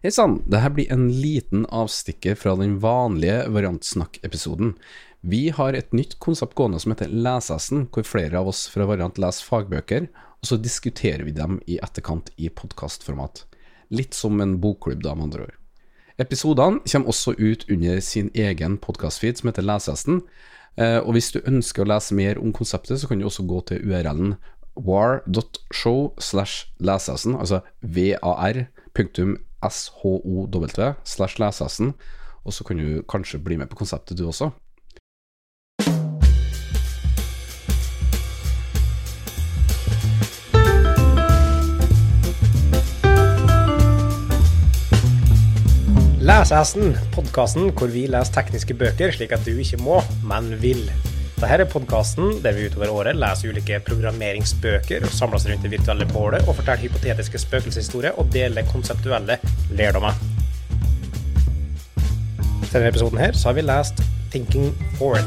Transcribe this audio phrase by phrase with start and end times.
[0.00, 4.70] Hei sann, dette blir en liten avstikker fra den vanlige Variantsnakk-episoden.
[5.20, 9.20] Vi har et nytt konsept gående som heter Lesessen, hvor flere av oss fra Variant
[9.20, 10.06] leser fagbøker,
[10.40, 13.42] og så diskuterer vi dem i etterkant i podkastformat.
[13.92, 15.58] Litt som en bokklubb, da, med andre ord.
[16.24, 20.22] Episodene kommer også ut under sin egen podkastfeed som heter Lesessen,
[20.80, 23.60] eh, og hvis du ønsker å lese mer om konseptet, så kan du også gå
[23.68, 24.38] til URL-en
[24.80, 29.36] war.show altså var punktum
[29.68, 31.94] show slash lesessen,
[32.44, 34.50] og så kan du kanskje bli med på konseptet du også.
[46.20, 50.84] Lesehesten, podkasten hvor vi leser tekniske bøker slik at du ikke må, men vil.
[51.40, 56.44] Dette er podkasten der vi utover året leser ulike programmeringsbøker, samles rundt det virtuelle bålet
[56.44, 59.38] og forteller hypotetiske spøkelseshistorier og deler konseptuelle
[59.72, 60.12] lærdommer.
[62.60, 65.24] I denne episoden her så har vi lest Thinking Forward.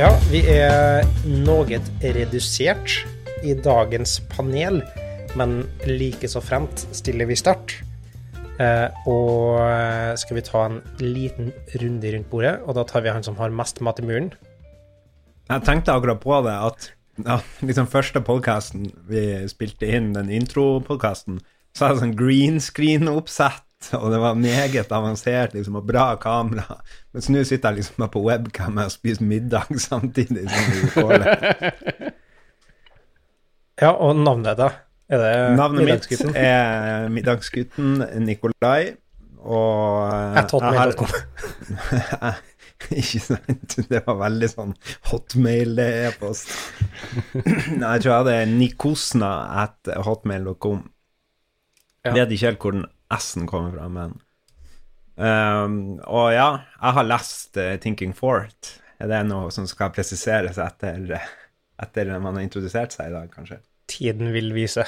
[0.00, 1.06] Ja, vi er
[1.46, 2.98] noe redusert
[3.46, 4.82] i dagens panel,
[5.38, 7.76] men like så fremt stiller vi start.
[8.60, 13.24] Eh, og skal vi ta en liten runde rundt bordet, og da tar vi han
[13.24, 14.32] som har mest mat i muren.
[15.50, 16.90] Jeg tenkte akkurat på det, at
[17.24, 21.40] ja, liksom første podkasten vi spilte inn, den intro-podkasten,
[21.76, 26.80] så er det sånn green screen-oppsett og det var meget avansert liksom, og bra kamera.
[27.14, 31.36] Mens nå sitter jeg liksom på webcam og spiser middag samtidig som vi får det.
[33.80, 34.66] Ja, og navnet, da?
[35.10, 38.94] Navnet mitt er Middagsgutten Nikolai,
[39.40, 41.10] og At hotmail.com.
[42.90, 43.76] Ikke sant?
[43.90, 44.72] Det var veldig sånn
[45.10, 46.52] hotmail-e-post.
[47.34, 49.30] Nei, jeg tror jeg hadde nikosna
[49.66, 50.82] at hotmail.com.
[52.06, 52.14] Ja.
[52.16, 54.14] Vet ikke helt hvor den S-en kommer fra, men
[55.20, 55.74] um,
[56.08, 58.76] Og ja, jeg har lest uh, Thinking Fort.
[59.00, 61.18] Er det noe som skal presiseres etter,
[61.80, 63.60] etter man har introdusert seg i dag, kanskje?
[63.90, 64.84] Tiden vil vise.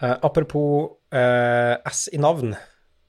[0.00, 2.54] Uh, apropos uh, S i navn.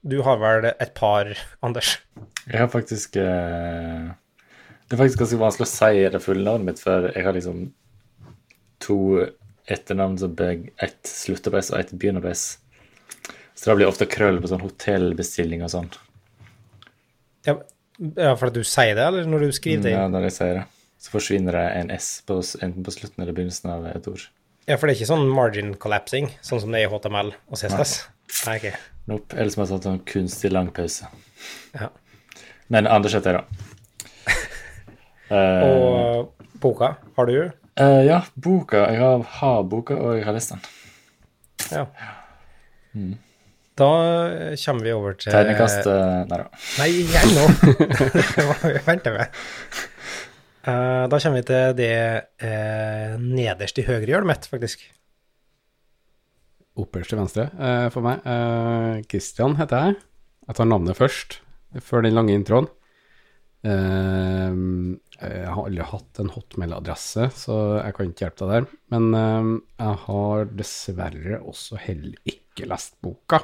[0.01, 1.29] Du har vel et par,
[1.61, 1.99] Anders?
[2.47, 4.09] Jeg har faktisk uh,
[4.87, 7.69] Det er faktisk ganske vanskelig å si det fulle navnet mitt, for jeg har liksom
[8.81, 8.97] to
[9.69, 12.45] etternavn som begge ett slutter på S og ett begynner på S.
[13.53, 15.91] Så det blir ofte krøll på sånn hotellbestilling og sånn.
[17.45, 17.59] Ja,
[18.01, 19.93] ja, for at du sier det, eller når du skriver det?
[19.93, 20.63] Ja, når jeg sier det.
[21.01, 24.27] Så forsvinner det en S på, enten på slutten eller begynnelsen av et ord.
[24.69, 27.57] Ja, for det er ikke sånn margin collapsing, sånn som det er i HTML og
[27.57, 27.95] CSS?
[28.45, 28.75] Nei, okay.
[29.09, 29.33] Nope.
[29.33, 31.09] Eller som har tatt en kunstig lang pause.
[31.73, 31.89] Ja.
[32.71, 34.35] Men Anders heter jeg, da.
[35.33, 37.35] uh, og boka, har du?
[37.81, 38.85] Uh, ja, boka.
[38.93, 40.63] Jeg har, har boka, og jeg har lest den.
[41.71, 41.85] Ja.
[42.93, 43.17] Mm.
[43.81, 43.89] Da
[44.61, 46.47] kommer vi over til Tegnekast uh, Nei da.
[46.77, 47.45] Nei, igjen nå!
[48.87, 49.39] Vent med.
[50.61, 51.93] Uh, da kommer vi til det
[52.45, 54.83] eh, nederst i høyre hjørnet mitt, faktisk.
[56.77, 58.21] Opperst til venstre eh, for meg.
[59.09, 59.97] Christian heter jeg.
[60.45, 61.39] Jeg tar navnet først,
[61.81, 62.69] før den lange introen.
[63.63, 68.65] jeg har aldri hatt en hotmail-adresse, så jeg kan ikke hjelpe deg der.
[68.93, 73.43] Men jeg har dessverre også heller ikke lest boka.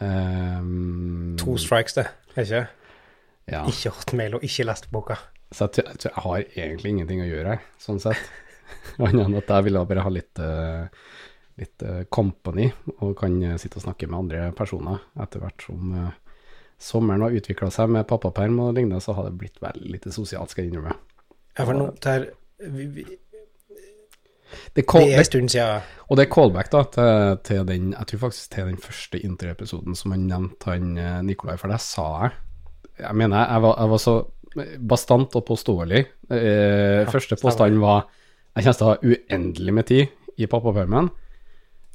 [0.00, 2.64] To strikes, det, ikke?
[3.52, 3.66] Ja.
[3.68, 5.20] Ikke hotmail og ikke lest boka.
[5.54, 8.18] Så jeg, jeg, jeg, har egentlig ingenting å gjøre her, sånn sett.
[8.98, 10.86] Annet enn at jeg ville bare ha litt, uh,
[11.60, 12.66] litt uh, company,
[12.98, 15.94] og kan uh, sitte og snakke med andre personer etter hvert som
[16.84, 20.50] sommeren har utvikla seg med pappaperm og lignende, så har det blitt veldig lite sosialt,
[20.50, 20.96] skal jeg innrømme.
[21.54, 22.26] Ja, for nå, der,
[22.58, 23.04] vi, vi,
[24.74, 25.86] det, call, det er en stund siden.
[26.10, 29.96] Og det er callback da, til, til, den jeg tror faktisk til den første intervjuepisoden
[29.98, 30.98] som han nevnte, han
[31.30, 32.40] Nikolai, for det sa jeg.
[32.98, 34.18] Jeg mener, jeg var, jeg var så
[34.78, 36.04] bastant og påståelig.
[36.30, 38.06] Eh, første påstand var
[38.54, 41.10] jeg kommer til å ha uendelig med tid i pappapermen.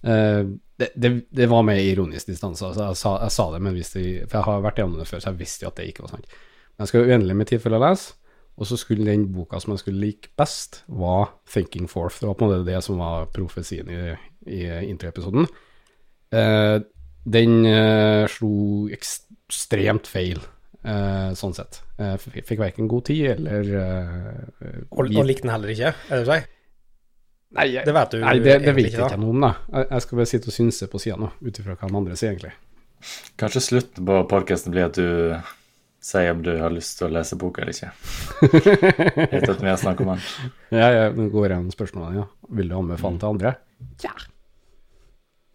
[0.03, 0.41] Eh,
[0.79, 2.67] det, det, det, var med ironisk distanse.
[2.67, 5.23] Altså jeg, sa, jeg, sa, det, men visste, for jeg har vært gjennom det før,
[5.23, 6.39] så jeg visste jo at det ikke var sant.
[6.75, 8.15] Men jeg skal ha uendelig med tid for å lese.
[8.59, 12.19] Og så skulle den boka som jeg skulle like best, var 'Thinking Forth'.
[12.19, 13.99] Det var på en måte det som var profesien i,
[14.51, 15.47] i introepisoden.
[16.35, 16.77] Eh,
[17.23, 20.41] den eh, slo ekstremt feil,
[21.35, 21.81] sånn sett.
[21.99, 26.23] Eh, fikk verken god tid eller eh, Og, og likte den heller ikke, er det
[26.23, 26.47] du sier?
[27.57, 29.53] Nei, jeg, det vet du nei, det, det vet ikke, ikke noen, da.
[29.73, 32.17] Jeg, jeg skal bare sitte og synse på sida nå, ut ifra hva de andre
[32.19, 32.53] sier, egentlig.
[33.41, 35.07] Kanskje slutten på podkasten blir at du
[35.99, 37.91] sier om du har lyst til å lese boka eller ikke.
[39.25, 40.51] Etter at vi har snakket om den.
[40.77, 42.27] Ja, ja, går igjen spørsmålene, ja.
[42.59, 43.55] Vil du anbefale den til andre?
[44.05, 44.13] Ja.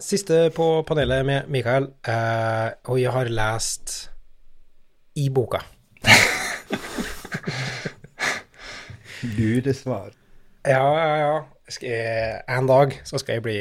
[0.04, 3.94] Siste på panelet med Mikael, Uh, og jeg har lest
[5.14, 5.62] i boka.
[9.36, 10.12] Luresvar.
[10.64, 11.34] Ja, ja, ja.
[11.80, 13.58] Jeg, en dag så skal jeg bli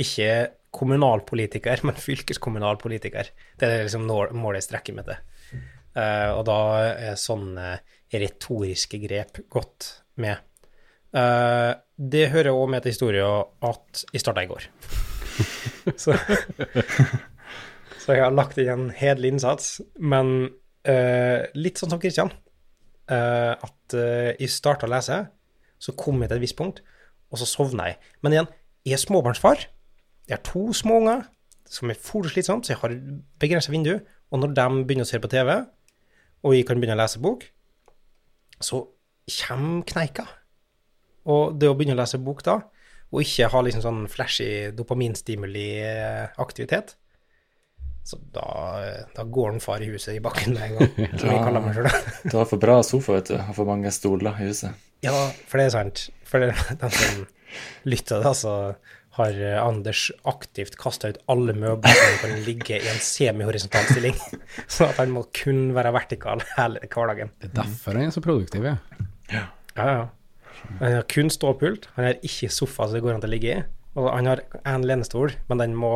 [0.00, 0.30] ikke
[0.74, 3.32] kommunalpolitiker, men fylkeskommunalpolitiker.
[3.60, 5.18] Det er liksom målet jeg strekker meg til.
[5.90, 6.58] Uh, og da
[6.92, 7.72] er sånne
[8.14, 9.88] retoriske grep godt
[10.22, 10.38] med.
[11.10, 14.68] Uh, det hører òg med til historien at jeg starta i går.
[16.02, 16.14] så,
[17.98, 20.52] så jeg har lagt inn en hederlig innsats, men
[20.86, 22.30] litt sånn som Kristian.
[23.10, 25.16] eh, at eh, jeg starta å lese,
[25.80, 26.78] så kom jeg til et visst punkt,
[27.30, 27.96] og så sovna jeg.
[28.22, 28.50] Men igjen,
[28.86, 29.58] jeg er småbarnsfar.
[30.28, 31.20] Jeg har to små unger
[31.70, 32.90] som er fort slitsomt, så jeg har
[33.42, 33.94] begrensa vindu.
[34.30, 35.48] Og når de begynner å se på TV,
[36.46, 37.40] og jeg kan begynne å lese bok,
[38.60, 38.76] så
[39.40, 40.24] kommer kneika.
[41.30, 42.56] Og det å begynne å lese bok da,
[43.10, 46.86] og ikke ha liksom sånn flashy dopaminstimuli-aktivitet,
[48.10, 48.44] så da,
[49.14, 51.76] da går den far i huset i bakken med en gang, som jeg kaller meg
[51.76, 51.90] sjøl.
[52.30, 53.36] Du har for bra sofa, vet du.
[53.38, 54.88] Og for mange stoler i huset.
[55.04, 55.14] Ja,
[55.48, 56.08] for det er sant.
[56.28, 57.20] For det, den som
[57.88, 58.54] lytter, da, så
[59.18, 64.18] har eh, Anders aktivt kasta ut alle møbler som kan ligge i en semihorisontal stilling,
[64.70, 67.32] sånn at han må kun være vertikal hele hverdagen.
[67.42, 68.76] Det er derfor han er så produktiv, ja.
[69.30, 69.46] Ja,
[69.76, 70.06] ja.
[70.78, 73.54] Han har kun ståpult, han har ikke sofa som det går an til å ligge
[73.54, 73.60] i.
[73.98, 75.90] Og han har en lenestol, men den må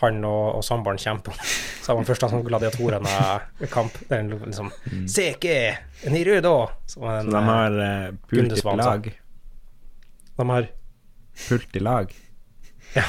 [0.00, 1.38] han og, og samboeren kjempe om.
[1.82, 4.72] Så har han først en sånn gladiatorene-kamp, der han liksom
[5.08, 5.54] Seke!
[6.04, 6.74] En i rød òg!
[6.90, 9.08] Så Så de har uh, pult i lag.
[10.36, 10.68] de har
[11.46, 12.12] Pult i lag.
[12.96, 13.04] Ja.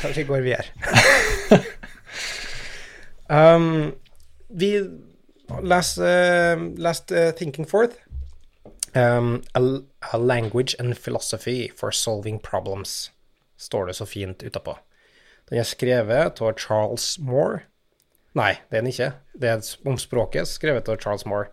[0.00, 0.64] Kanskje går videre.
[3.28, 3.92] um,
[4.48, 4.70] vi
[5.62, 7.96] leser lest, uh, Thinking Forth.
[8.96, 9.60] Um, a,
[10.12, 13.10] a language and philosophy for solving problems,
[13.56, 14.78] står det så fint utapå.
[15.50, 17.60] Den er skrevet av Charles Moore.
[18.36, 19.10] Nei, det er den ikke.
[19.38, 21.52] Det er om språket skrevet av Charles Moore.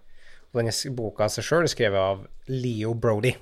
[0.51, 3.35] Og denne boka seg sjøl er skrevet av Leo Brody.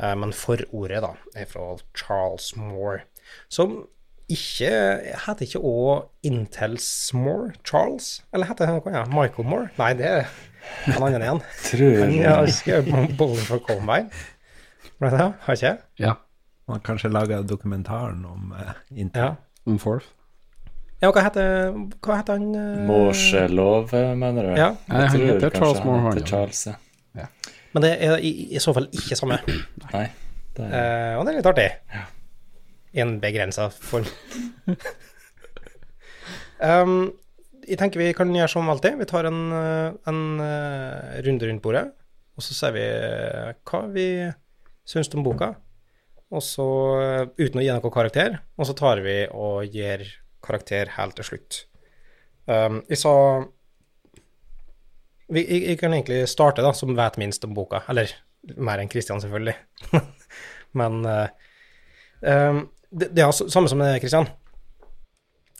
[0.00, 3.04] Eh, Men forordet, da, er fra Charles Moore.
[3.48, 3.86] Som
[4.28, 4.68] ikke
[5.22, 7.52] Heter ikke òg Intels Moore?
[7.64, 8.22] Charles?
[8.34, 9.70] Eller heter noe, ja, Michael Moore?
[9.78, 10.24] Nei, det er
[10.90, 11.42] en annen igjen.
[11.70, 12.00] Tror jeg.
[12.02, 14.10] Han har skrevet Bowling for Columbine.
[14.98, 15.28] Ble det det?
[15.46, 15.74] Har ikke?
[16.02, 16.16] Ja.
[16.68, 19.22] Man kanskje laga dokumentaren om uh, Intel.
[19.22, 19.34] Ja.
[19.66, 20.06] Om Forth.
[21.02, 21.72] ja, hva heter,
[22.02, 22.54] hva heter han?
[22.56, 24.52] eh, Morselov, mener du?
[24.58, 24.68] Ja.
[24.88, 26.22] Jeg tror heter kanskje Charles Morehorn.
[26.66, 26.74] ja.
[27.22, 27.26] Ja.
[27.74, 29.38] Men det er i, i så fall ikke samme.
[29.92, 30.06] Nei.
[30.56, 31.66] Det er, Eh, og det er litt artig.
[32.96, 34.06] I en begrensa form.
[36.62, 37.12] um,
[37.66, 38.96] jeg tenker vi kan gjøre som alltid.
[39.00, 41.84] Vi tar en, eh, en eh, runde rundt bordet,
[42.36, 44.06] og så ser vi eh, hva vi
[44.86, 45.52] syns om boka.
[46.34, 46.66] Og så,
[47.02, 50.02] eh, uten å gi noe karakter, og så tar vi og gir
[50.42, 51.60] karakter helt til slutt.
[52.46, 53.12] Um, jeg sa
[55.26, 57.82] vi, jeg, jeg kan egentlig starte, da, som vet minst om boka.
[57.90, 58.12] Eller
[58.62, 59.56] mer enn Kristian, selvfølgelig.
[60.78, 61.26] Men uh,
[62.90, 64.28] det, det er altså samme som med Kristian.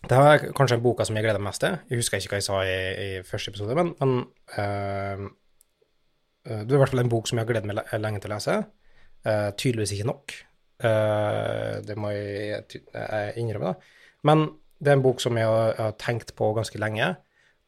[0.06, 1.78] Det er kanskje boka som jeg gleder meg mest til.
[1.90, 4.12] Jeg husker ikke hva jeg sa i, i første episode, men, men
[4.60, 5.24] eh,
[6.46, 8.36] det er i hvert fall en bok som jeg har gledet meg lenge til å
[8.36, 8.58] lese.
[9.26, 10.36] Uh, tydeligvis ikke nok.
[10.84, 12.82] Eh, det må jeg,
[13.40, 14.10] innrømme, da.
[14.26, 14.46] Men
[14.78, 17.14] det er en bok som jeg har, jeg har tenkt på ganske lenge,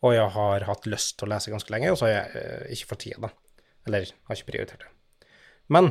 [0.05, 2.67] og jeg har hatt lyst til å lese ganske lenge, og så har jeg uh,
[2.75, 3.33] ikke fått tid, da.
[3.89, 4.91] Eller har ikke prioritert det.
[5.73, 5.91] Men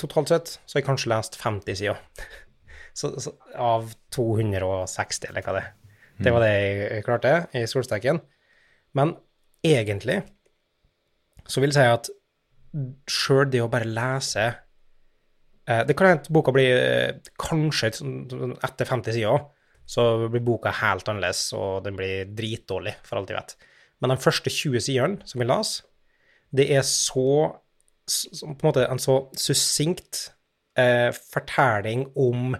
[0.00, 2.00] totalt sett så har jeg kanskje lest 50 sider.
[3.00, 5.68] Så, så, av 260, eller hva det er.
[6.20, 8.18] Det var det jeg, klarte i solsteken.
[8.98, 9.12] Men
[9.62, 10.16] egentlig
[11.46, 12.10] så vil jeg si at
[13.08, 14.48] sjøl det å bare lese
[15.86, 19.44] Det kan hende boka blir eh, kanskje sånn etter 50 sider,
[19.90, 23.56] så blir boka helt annerledes, og den blir dritdårlig, for alt jeg vet.
[24.00, 25.74] Men de første 20 sidene som vi las,
[26.50, 27.30] det er så
[28.10, 30.30] på en måte en så sussinkt
[30.78, 32.56] eh, fortelling om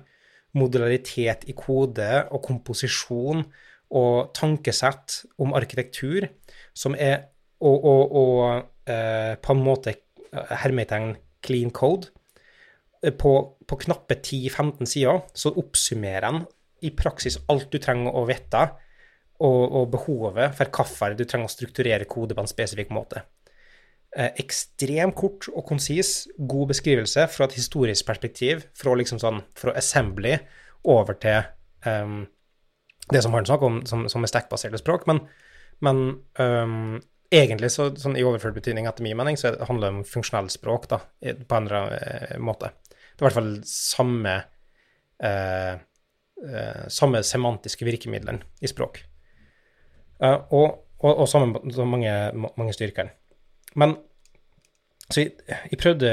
[0.58, 3.42] modularitet i kode og komposisjon
[3.98, 6.28] og tankesett om arkitektur
[6.76, 11.14] som er og, og, og eh, på en måte eh, hermetegn
[11.44, 12.08] clean code.
[13.00, 13.32] På,
[13.64, 16.42] på knappe 10-15 sider så oppsummerer han
[16.84, 18.66] i praksis alt du trenger å vite,
[19.40, 23.22] og, og behovet for hvorfor du trenger å strukturere kode på en spesifikk måte.
[24.10, 29.76] Eh, ekstremt kort og konsis, god beskrivelse fra et historisk perspektiv, fra liksom sånn, fra
[29.78, 30.34] assembly
[30.90, 31.44] over til
[31.86, 32.24] um,
[33.12, 35.06] det som han snakker om, som, som er stack-baserte språk.
[35.08, 35.22] Men,
[35.84, 36.02] men
[36.40, 36.98] um,
[37.30, 40.90] egentlig, så, sånn i overført betydning, etter min mening, så handler det om funksjonelt språk
[40.90, 42.74] da, på en eller annen eh, måte.
[43.20, 44.34] Det er i hvert fall samme
[45.20, 45.74] eh,
[46.40, 49.02] eh, samme semantiske virkemidlene i språk.
[50.22, 52.14] Eh, og, og, og samme mange,
[52.56, 53.12] mange styrker.
[53.76, 53.98] Men
[55.10, 56.10] så jeg, jeg, prøvde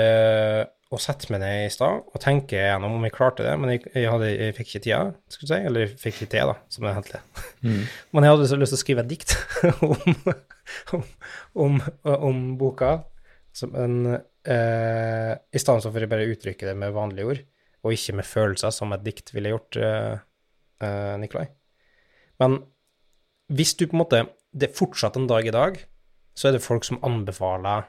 [0.91, 3.85] å sette meg ned i stad og tenke gjennom om jeg klarte det, men jeg,
[3.93, 6.87] jeg, hadde, jeg fikk ikke tida, skulle si, eller jeg fikk ikke til, da, som
[6.87, 7.25] det heter.
[7.63, 7.83] Mm.
[8.11, 9.35] men jeg hadde så lyst til å skrive et dikt
[9.87, 10.17] om,
[10.97, 11.05] om,
[11.67, 11.79] om,
[12.17, 12.97] om, boka,
[13.71, 17.43] men uh, i stedet for å bare uttrykke det med vanlige ord,
[17.85, 20.15] og ikke med følelser, som et dikt ville gjort, uh,
[20.83, 21.47] uh, Nikolai.
[22.41, 22.59] Men
[23.53, 24.25] hvis du på en måte
[24.57, 25.75] Det er fortsatt en dag i dag,
[26.33, 27.83] så er det folk som anbefaler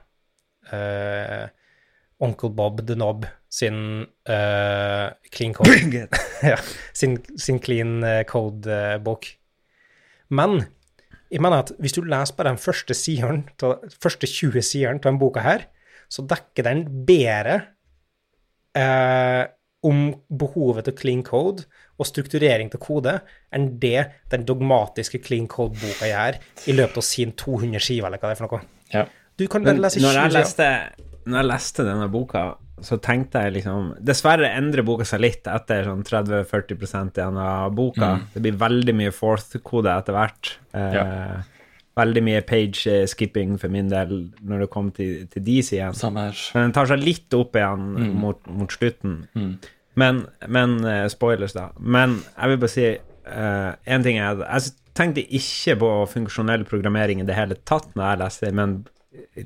[2.20, 6.02] Onkel Bob the Knob sin clean code
[6.50, 6.58] ja,
[6.92, 9.30] sin, sin, clean code-bok.
[10.28, 10.58] Men
[11.30, 13.46] jeg mener at hvis du leser bare den første siden,
[14.02, 15.68] første 20 sidene av denne boka her,
[16.08, 17.58] så dekker den bedre
[18.78, 19.44] eh,
[19.86, 20.08] om
[20.40, 21.66] behovet til clean code
[21.98, 23.18] og strukturering til kode
[23.54, 26.38] enn det den dogmatiske clean code-boka gjør
[26.70, 28.64] i løpet av sin 200 skiver, eller hva det er for noe.
[28.94, 29.04] Ja.
[29.38, 30.70] Du kan bare lese 20 når leste,
[31.28, 32.46] når jeg leste denne boka,
[32.82, 36.74] så tenkte jeg liksom Dessverre endrer boka seg litt etter sånn 30-40
[37.18, 38.16] igjen av boka.
[38.18, 38.26] Mm.
[38.34, 40.52] Det blir veldig mye fourth-kode etter hvert.
[40.74, 41.06] Eh, ja.
[41.98, 46.12] Veldig mye page skipping for min del når det kom til, til de sidene.
[46.54, 48.12] Men den tar seg litt opp igjen mm.
[48.22, 49.24] mot, mot, slutten.
[49.34, 49.54] Mm.
[49.98, 51.72] Men, men uh, spoilers, da.
[51.78, 57.20] Men jeg vil bare si én uh, ting er Jeg tenkte ikke på funksjonell programmering
[57.20, 58.78] i det hele tatt når jeg leste, men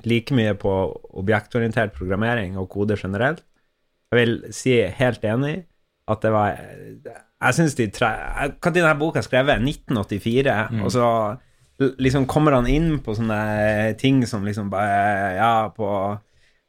[0.05, 0.71] like mye på
[1.19, 3.43] objektorientert programmering og koder generelt.
[4.11, 5.63] Jeg vil si helt enig
[6.11, 6.57] at det var
[7.43, 8.09] Jeg syns de tre
[8.51, 9.61] Når denne boka skrevet?
[9.61, 10.67] 1984.
[10.71, 10.83] Mm.
[10.83, 11.07] Og så
[12.01, 15.87] liksom kommer han inn på sånne ting som liksom bare Ja, på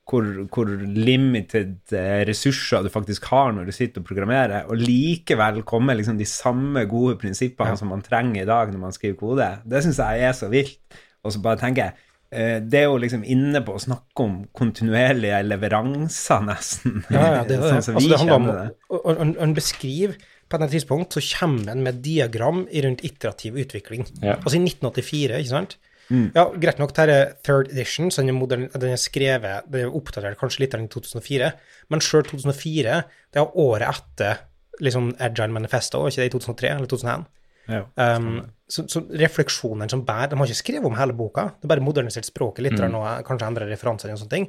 [0.04, 5.62] hvor, hvor, limited eh, ressurser du faktisk har når du sitter og programmerer, og likevel
[5.64, 7.78] kommer liksom de samme gode prinsippene ja.
[7.80, 9.48] som man trenger i dag når man skriver kode.
[9.64, 10.98] Det syns jeg er så vilt.
[11.24, 11.96] Og så bare tenker jeg
[12.36, 17.00] eh, det er jo liksom inne på å snakke om kontinuerlige leveranser, nesten.
[17.08, 19.34] Ja, ja, det, sånn som altså, vi det kjenner det.
[19.40, 20.20] Han beskriver
[20.60, 24.06] på et tidspunkt så kommer han med et diagram rundt iterativ utvikling.
[24.22, 24.38] Ja.
[24.38, 25.76] Altså i 1984, ikke sant?
[26.12, 26.26] Mm.
[26.34, 29.86] Ja, greit nok, dette er third edition, så den er, modern, den er skrevet Den
[29.86, 31.52] er oppdatert kanskje litt i 2004,
[31.92, 32.98] men sjøl 2004,
[33.32, 34.42] det er året etter
[34.84, 37.24] liksom Agile Manifesto, ikke det i 2003 eller 2001?
[37.70, 37.80] Ja,
[38.18, 41.72] um, så, så refleksjonene som bærer De har ikke skrevet om hele boka, det er
[41.72, 42.96] bare modernisert språket litt, mm.
[42.98, 44.48] og kanskje endra referansene og sånne ting.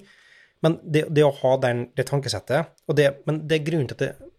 [0.65, 3.97] Men det, det å ha den, det tankesettet og det, Men det er grunnen til
[3.97, 4.31] at det,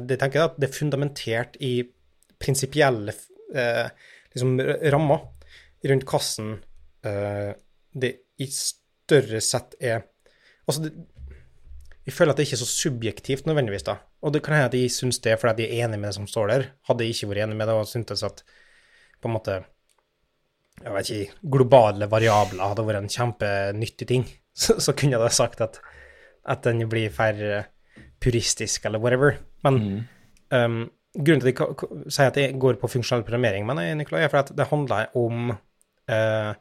[0.00, 1.72] det tenker jeg at det er fundamentert i
[2.38, 3.14] prinsipielle
[3.54, 3.88] eh,
[4.32, 4.60] liksom,
[4.94, 5.26] rammer
[5.88, 6.56] rundt kassen
[7.06, 7.52] eh,
[7.92, 10.06] det i større sett er
[10.68, 10.90] Altså, det,
[12.04, 13.94] jeg føler at det ikke er så subjektivt nødvendigvis, da.
[14.20, 16.26] Og det kan hende at de syns det fordi de er enig med det som
[16.28, 16.64] står der.
[16.84, 18.42] Hadde jeg ikke vært enig med det og syntes at
[19.16, 19.54] på en måte
[20.82, 24.26] jeg vet ikke, globale variabler hadde vært en kjempenyttig ting,
[24.60, 25.80] så, så kunne jeg da sagt at,
[26.44, 27.64] at den blir færre
[28.22, 29.38] puristisk eller whatever.
[29.66, 29.98] Men mm.
[30.54, 30.80] um,
[31.18, 34.32] grunnen til at jeg sier at jeg går på funksjonell programmering, mener jeg, Nikolai, er
[34.32, 36.52] for at det handler om uh,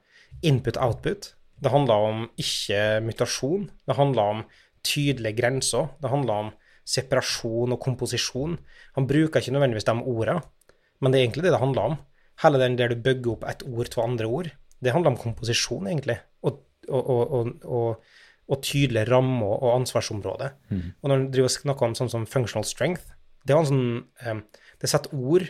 [0.46, 1.34] input-output.
[1.64, 3.70] Det handler om ikke mutasjon.
[3.88, 4.44] Det handler om
[4.86, 5.90] tydelige grenser.
[6.02, 6.52] Det handler om
[6.88, 8.56] separasjon og komposisjon.
[8.96, 10.42] Han bruker ikke nødvendigvis de ordene,
[11.02, 11.98] men det er egentlig det det handler om.
[12.44, 14.50] Hele den der du bygger opp et ord til andre ord,
[14.84, 16.20] det handler om komposisjon, egentlig.
[16.46, 18.04] Og, og, og, og
[18.64, 20.54] tydelige rammer og ansvarsområder.
[20.72, 20.84] Mm.
[21.02, 23.12] Og når du driver og snakker om sånn som functional strength,
[23.44, 23.90] det er en sånn
[24.28, 24.40] um,
[24.78, 25.46] Det setter ord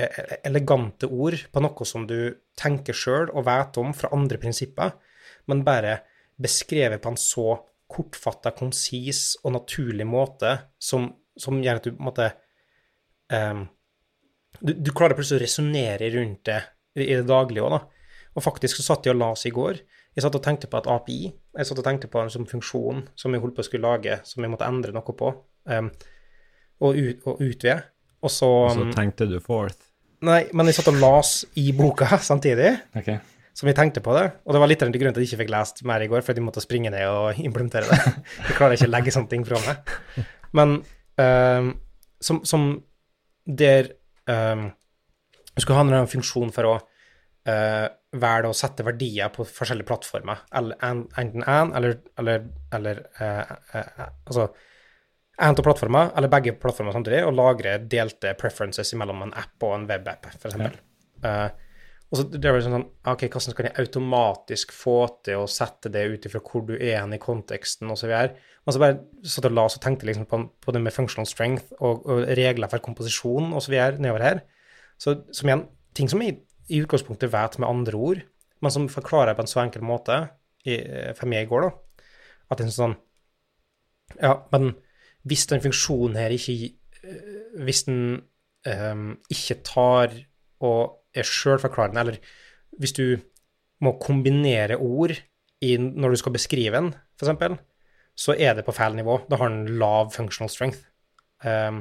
[0.00, 2.18] E-, e-, elegante ord på noe som du
[2.58, 4.94] tenker sjøl og vet om fra andre prinsipper,
[5.50, 5.98] men bare
[6.40, 7.48] beskrevet på en så
[7.90, 12.28] kortfatta, konsis og naturlig måte som, som gjør at du på en måte
[13.34, 13.64] um,
[14.60, 16.60] du, du, klarer plutselig å resonnere rundt det
[16.96, 17.80] i, det daglige òg, da.
[18.38, 19.80] Og faktisk så satt jeg og la oss i går.
[20.16, 21.18] Jeg satt og tenkte på et API.
[21.30, 24.18] Jeg satt og tenkte på en sånn funksjon som jeg holdt på å skulle lage,
[24.26, 25.30] som jeg måtte endre noe på,
[25.70, 25.90] um,
[26.82, 27.76] og, ut, og utvide.
[28.20, 29.86] Og så, og så tenkte du forth?
[30.26, 32.74] Nei, men jeg satt og las i boka samtidig.
[32.98, 33.20] Okay.
[33.56, 34.26] Som jeg tenkte på det.
[34.44, 36.24] Og det var litt av grunnen til at jeg ikke fikk lest mer i går,
[36.26, 38.12] fordi jeg måtte springe ned og implementere det.
[38.48, 39.96] Jeg klarer ikke å legge sånne ting fra meg.
[40.56, 40.76] Men
[41.20, 41.72] um,
[42.20, 42.70] som, som,
[43.46, 43.92] der
[44.30, 44.68] um,
[45.54, 46.74] Du skulle ha en funksjon for å
[47.48, 47.86] uh,
[48.20, 50.42] velge å sette verdier på forskjellige plattformer.
[50.56, 52.44] Eller, enten én eller, eller,
[52.76, 54.50] eller uh, uh, Altså
[55.40, 59.78] en av plattformer, eller begge plattformer samtidig, og lagre delte preferences mellom en app og
[59.78, 60.58] en webapp, f.eks.
[61.24, 61.46] Ja.
[62.10, 66.02] Og så det var sånn OK, hvordan kan jeg automatisk få til å sette det
[66.10, 68.10] ut ifra hvor du er hen i konteksten, osv.
[68.66, 71.28] Og så bare satt og la oss og tenkte liksom på, på, det med functional
[71.30, 73.76] strength og, og regler for komposisjon osv.
[74.02, 74.42] nedover her.
[75.00, 75.64] Så som igjen,
[75.96, 78.22] ting som jeg i utgangspunktet vet med andre ord,
[78.60, 80.16] men som forklarer på en så enkel måte
[80.64, 80.76] i,
[81.18, 82.06] for meg i går, da.
[82.50, 82.96] At det er sånn
[84.18, 84.72] Ja, men
[85.28, 86.72] hvis den funksjonen her ikke
[87.06, 88.00] eh, Hvis den
[88.66, 90.16] um, ikke tar
[90.60, 92.18] og er sjølforklarende, eller
[92.76, 93.04] hvis du
[93.80, 95.14] må kombinere ord
[95.64, 97.62] i, når du skal beskrive den, f.eks.,
[98.20, 99.16] så er det på feil nivå.
[99.30, 100.84] Da har den lav functional strength.
[101.40, 101.80] Um,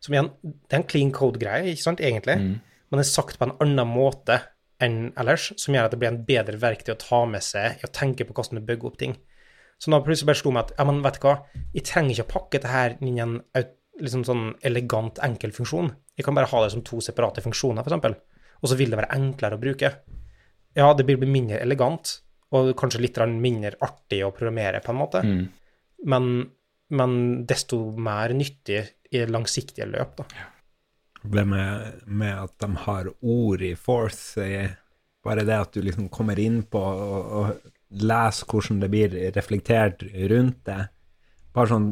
[0.00, 2.56] som igjen, det er en clean code-greie, ikke sant, egentlig, mm.
[2.94, 4.38] Men det er sagt på en annen måte
[4.82, 7.86] enn ellers, som gjør at det blir en bedre verktøy å ta med seg i
[7.86, 9.16] å tenke på hvordan du bygger opp ting.
[9.82, 11.34] Så da plutselig bare slo meg at ja, men vet du hva,
[11.74, 13.38] jeg trenger ikke å pakke dette her inn i en
[14.00, 15.90] liksom sånn elegant, enkel funksjon.
[16.18, 18.22] Jeg kan bare ha det som to separate funksjoner, f.eks.,
[18.64, 19.90] og så vil det være enklere å bruke.
[20.78, 22.16] Ja, det blir mindre elegant,
[22.54, 25.44] og kanskje litt mindre artig å programmere, på en måte, mm.
[26.10, 26.30] men,
[26.94, 27.16] men,
[27.50, 28.80] desto mer nyttig
[29.14, 30.48] i langsiktige løp, da.
[31.24, 34.44] Problemet med at de har ord i Force,
[35.24, 40.04] bare det at du liksom kommer inn på og, og lese hvordan det blir reflektert
[40.30, 40.82] rundt det.
[41.54, 41.88] Bare sånn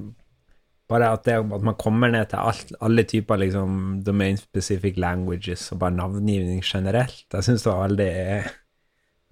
[0.92, 5.70] bare at, det, at man kommer ned til alt, alle typer liksom, domain specific languages
[5.72, 7.24] og bare navngivning generelt.
[7.32, 8.10] Jeg syns det var veldig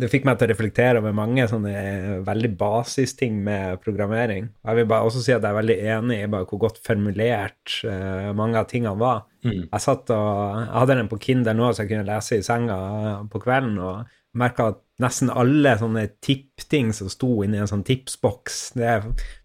[0.00, 4.48] Det fikk meg til å reflektere over mange sånne veldig basisting med programmering.
[4.66, 8.30] Jeg vil bare også si at jeg er veldig enig i hvor godt formulert uh,
[8.36, 9.26] mange av tingene var.
[9.44, 9.66] Mm.
[9.66, 10.30] Jeg satt og
[10.60, 12.80] jeg hadde den på Kindle nå, så jeg kunne lese i senga
[13.32, 13.78] på kvelden.
[13.80, 18.92] og merka at nesten alle sånne tippting som sto inni en sånn tipsboks, det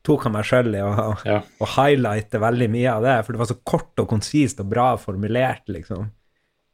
[0.06, 1.40] tok han meg sjøl i å, ja.
[1.42, 4.92] å highlighte veldig mye av det, for det var så kort og konsist og bra
[5.02, 6.12] formulert, liksom.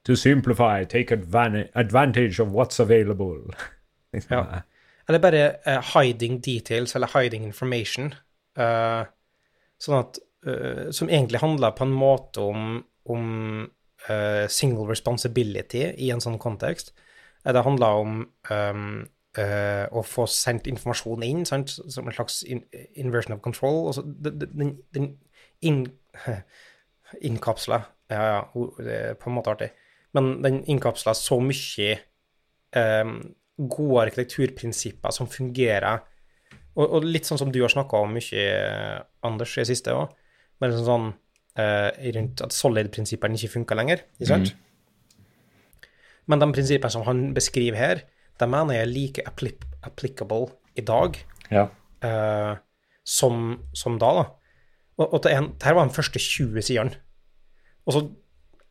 [0.07, 3.53] To simplify, take advantage of what's available.
[4.13, 4.37] liksom.
[4.37, 4.61] Ja.
[5.07, 8.13] Eller bare uh, hiding details, eller hiding information.
[8.57, 9.03] Uh,
[9.81, 13.71] sånn at uh, Som egentlig handler på en måte om, om
[14.49, 16.87] single responsibility i en sånn kontekst.
[17.45, 18.15] Det handler om
[18.49, 19.03] um,
[19.37, 21.69] å få sendt informasjon inn, sant?
[21.69, 22.63] som en slags in
[22.97, 23.91] inversion of control.
[23.91, 25.11] Altså, den, den
[25.61, 25.83] in,
[27.29, 29.69] innkapsla Ja, ja, det er på en måte artig.
[30.17, 31.95] Men den innkapsla så mye
[32.75, 33.19] um,
[33.71, 36.01] gode arkitekturprinsipper som fungerer.
[36.75, 38.45] Og, og, litt sånn som du har snakka om mye,
[39.27, 40.15] Anders, i det siste òg.
[40.61, 41.07] Men sånn, sånn
[41.59, 44.05] uh, rundt at solid-prinsippene ikke funker lenger.
[44.19, 44.51] ikke sant?
[44.51, 44.67] Mm.
[46.31, 48.03] Men de prinsippene som han beskriver her,
[48.39, 49.23] de mener jeg er like
[49.85, 51.17] applicable i dag
[51.51, 51.67] ja.
[52.05, 52.53] uh,
[53.03, 54.11] som, som, da.
[54.21, 54.25] da.
[54.97, 57.01] Og, og det, her var de første 20 sidene.
[57.85, 58.03] Og så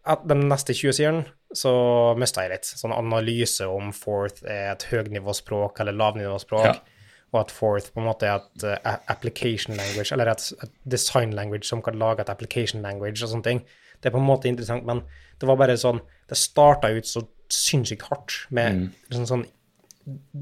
[0.01, 1.73] de neste 20 sidene så
[2.19, 2.69] mista jeg litt.
[2.79, 6.69] Sånn analyse om Forth er et høgnivåspråk eller lavnivåspråk.
[6.69, 7.01] Ja.
[7.31, 11.35] Og at Forth på en måte er et uh, application language, eller et, et, design
[11.37, 13.63] language som kan lage et application language og sånne ting.
[14.01, 15.05] Det er på en måte interessant, men
[15.41, 17.21] det var bare sånn Det starta ut så
[17.53, 18.87] sinnssykt hardt med mm.
[19.11, 19.43] liksom sånn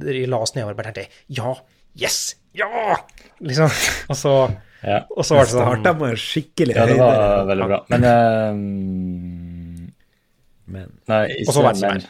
[0.04, 1.54] Jeg la oss nedover og bare tenkte ja,
[1.98, 2.98] yes, ja!
[3.42, 3.72] Liksom.
[4.12, 4.34] Og så,
[4.84, 5.00] ja.
[5.10, 7.80] og så var det sånn Starta bare skikkelig Ja, det var veldig bra.
[7.90, 9.37] Men um,
[10.68, 10.92] Men.
[11.08, 12.04] Og så var det men.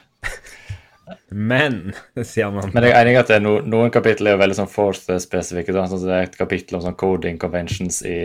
[1.28, 1.76] Men,
[2.26, 2.70] sier man.
[2.74, 5.74] Men jeg er enig i at no, noen kapitler er veldig sånn Forth-spesifikke.
[5.76, 8.18] Sånn, det er et kapittel om sånn coding conventions i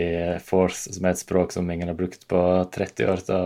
[0.44, 2.40] Forth, som er et språk som ingen har brukt på
[2.74, 3.24] 30 år.
[3.28, 3.40] Da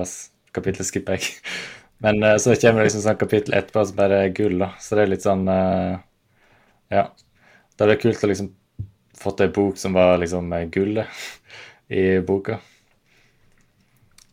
[0.57, 1.37] kapittelet skipper jeg.
[2.05, 4.73] Men uh, så kommer det liksom sånn kapittel etterpå som bare er gull, da.
[4.83, 5.99] Så det er litt sånn uh,
[6.95, 7.09] Ja.
[7.79, 8.53] Da er det kult å liksom
[9.19, 11.07] fått ei bok som var liksom gullet
[11.91, 12.59] i boka.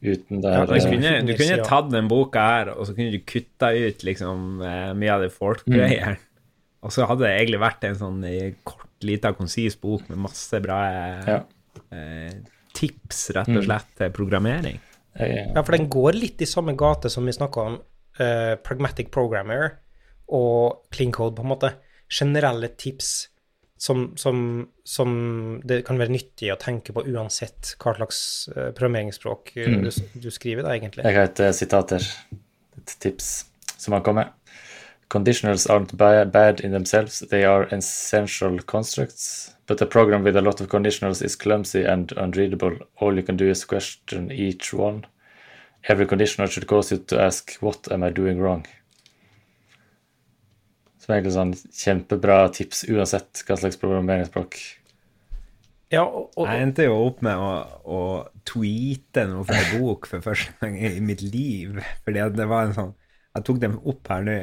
[0.05, 3.25] Uten det ja, du, kunne, du kunne tatt den boka her, og så kunne du
[3.25, 6.19] kutta ut liksom mye av det folkgreier.
[6.19, 6.31] Mm.
[6.85, 8.19] Og så hadde det egentlig vært en sånn
[8.67, 10.79] kort, lita, konsis bok med masse bra
[11.25, 11.39] ja.
[11.93, 12.35] eh,
[12.75, 13.65] tips, rett og mm.
[13.67, 14.77] slett, til programmering.
[15.15, 17.77] Ja, for den går litt i samme gate som vi snakka om,
[18.19, 19.77] eh, Pragmatic Programmer
[20.35, 21.71] og Clean Code, på en måte.
[22.11, 23.13] Generelle tips
[23.77, 25.09] som, som, som
[25.67, 28.19] det kan være nyttig å tenke på uansett hva slags
[28.53, 29.83] uh, programmeringsspråk uh, mm.
[29.83, 29.91] du,
[30.23, 31.03] du, skriver, da, egentlig.
[31.03, 32.07] Jeg har et sitater,
[32.79, 33.33] et tips
[33.77, 34.31] som har kommet.
[35.07, 39.51] Conditionals aren't bad in themselves, they are essential constructs.
[39.67, 42.77] But a program with a lot of conditionals is clumsy and unreadable.
[42.97, 45.05] All you can do is question each one.
[45.87, 48.65] Every conditional should cause you to ask what am I doing wrong?
[51.05, 54.55] Som er egentlig sånn kjempebra tips uansett hva slags programmeringsspråk
[55.93, 57.51] Ja, og, og, Jeg endte jo opp med å,
[57.85, 57.99] å
[58.49, 61.77] tweete noe fra en bok for første gang i mitt liv.
[62.07, 62.95] Fordi at det var en sånn
[63.37, 64.39] Jeg tok dem opp her nå.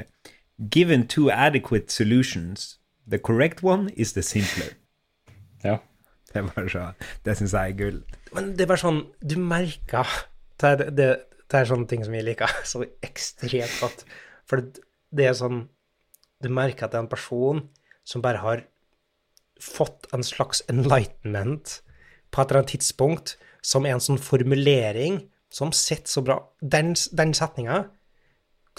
[0.71, 2.77] Given two adequate solutions,
[3.11, 4.77] the correct one is the simpler.
[5.67, 5.81] Ja.
[6.31, 6.87] Det, var så,
[7.27, 8.01] det syns jeg er gull.
[8.37, 10.09] Men det er bare sånn Du merker
[10.63, 11.11] Det det,
[11.51, 14.07] det er sånne ting som jeg liker så ekstremt godt.
[14.47, 15.65] For det, det er sånn
[16.43, 17.63] Du merker at det er en person
[18.05, 18.65] som bare har
[19.63, 21.81] fått en slags enlightenment
[22.33, 25.21] på et eller annet tidspunkt, som er en sånn formulering
[25.53, 26.39] som sitter så bra.
[26.61, 27.85] Den, den setninga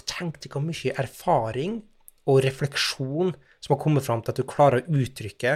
[0.10, 1.76] Tenk deg hvor mye erfaring
[2.26, 5.52] og refleksjon som har kommet fram til at du klarer å uttrykke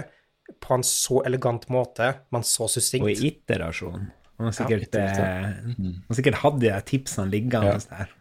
[0.62, 4.06] på en så elegant måte, men så Og i iterasjon.
[4.38, 5.90] Han har sikkert, iterasjon.
[6.06, 7.78] eh, sikkert hatt de tipsene liggende Ja.
[7.90, 8.14] der.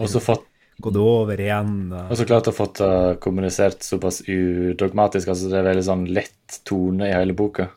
[0.00, 0.46] Og så fått
[0.82, 1.92] gått over igjen.
[1.92, 5.30] Og så klart å få uh, kommunisert såpass udogmatisk.
[5.32, 7.68] altså Det er veldig sånn lett tone i hele boka.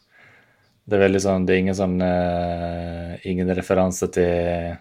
[0.83, 4.73] Det er veldig sånn, det er ingen sånn uh, Ingen referanse til eh,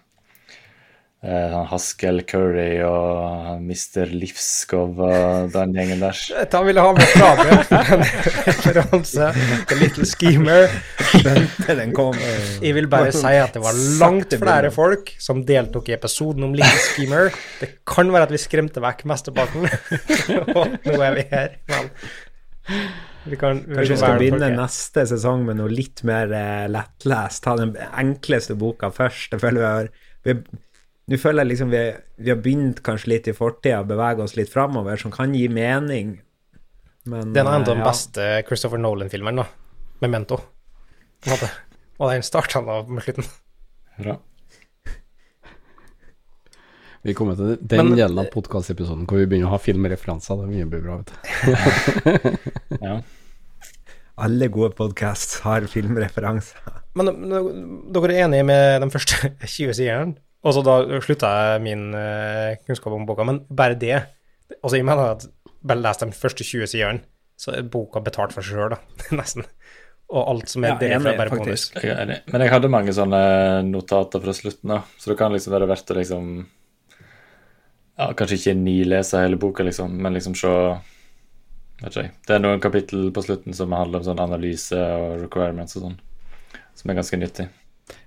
[1.23, 4.11] Haskell Curry og Mr.
[4.11, 6.19] Livskov og den gjengen der.
[6.41, 7.53] Dette han ville ha med fra meg.
[7.71, 8.03] En
[8.49, 9.29] referanse
[9.71, 10.75] til Little Schemer.
[11.69, 12.19] den kom.
[12.59, 16.57] Jeg vil bare si at det var langt flere folk som deltok i episoden om
[16.59, 17.31] Little Schemer.
[17.61, 19.71] Det kan være at vi skremte vekk mesteparten,
[20.59, 21.57] og nå er vi her.
[21.71, 21.91] Men
[23.31, 27.45] vi kan vi Kanskje vi skal begynne neste sesong med noe litt mer eh, lettlest.
[27.47, 29.31] Ta den enkleste boka først.
[29.31, 29.93] Det føler vi har
[30.27, 30.39] vi,
[31.11, 31.81] Nå føler jeg liksom vi,
[32.23, 36.13] vi har begynt kanskje litt i fortida, bevege oss litt framover, som kan gi mening.
[37.11, 37.85] Men Det er en av de ja.
[37.89, 39.81] beste Christopher Nolan-filmene, da.
[40.05, 40.39] Memento.
[41.99, 43.27] Og den starta da med slutten.
[43.99, 44.15] Bra.
[47.03, 50.39] Vi kommer til den Men- delen av podkastepisoden hvor vi begynner å ha filmreferanser.
[50.39, 52.79] Det er mye bra, vet du.
[52.87, 53.01] Ja.
[54.23, 56.79] Alle gode podkast har filmreferanser.
[56.95, 60.15] Men men dere er enige med de første 20 sidene?
[60.43, 63.95] Og så da slutta jeg min eh, kunnskap om boka, men bare det
[64.53, 65.23] Altså, jeg mener at
[65.65, 67.01] bare les de første 20 sidene,
[67.41, 68.81] så er boka betalt for seg sjøl, da.
[69.19, 69.47] Nesten.
[70.13, 71.71] Og alt som er Ja, derfra, er bare bonus.
[71.79, 72.19] Jeg er enig.
[72.29, 73.23] Men jeg hadde mange sånne
[73.65, 74.83] notater fra slutten, da.
[75.01, 76.29] Så det kan liksom være verdt å liksom
[77.97, 80.53] Ja, kanskje ikke nilese hele boka, liksom, men liksom se
[81.83, 82.13] Vet ikke jeg.
[82.29, 85.97] Det er noen kapittel på slutten som handler om sånn analyse og requirements og sånn,
[86.79, 87.49] som er ganske nyttig.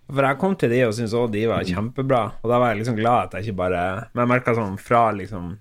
[0.08, 2.84] For jeg kom til de og syntes òg de var kjempebra, og da var jeg
[2.84, 5.58] liksom glad at jeg ikke bare Men jeg merka sånn fra liksom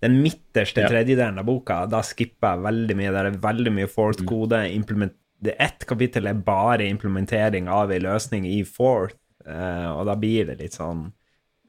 [0.00, 0.88] den midterste Ja.
[0.88, 3.10] tredjedelen av boka, da skipper jeg veldig mye.
[3.12, 4.60] Der er veldig mye Fourth-kode.
[4.74, 9.14] implement- Det Ett kapittel er bare implementering av ei løsning i Fourth,
[9.46, 11.12] eh, og da blir det litt sånn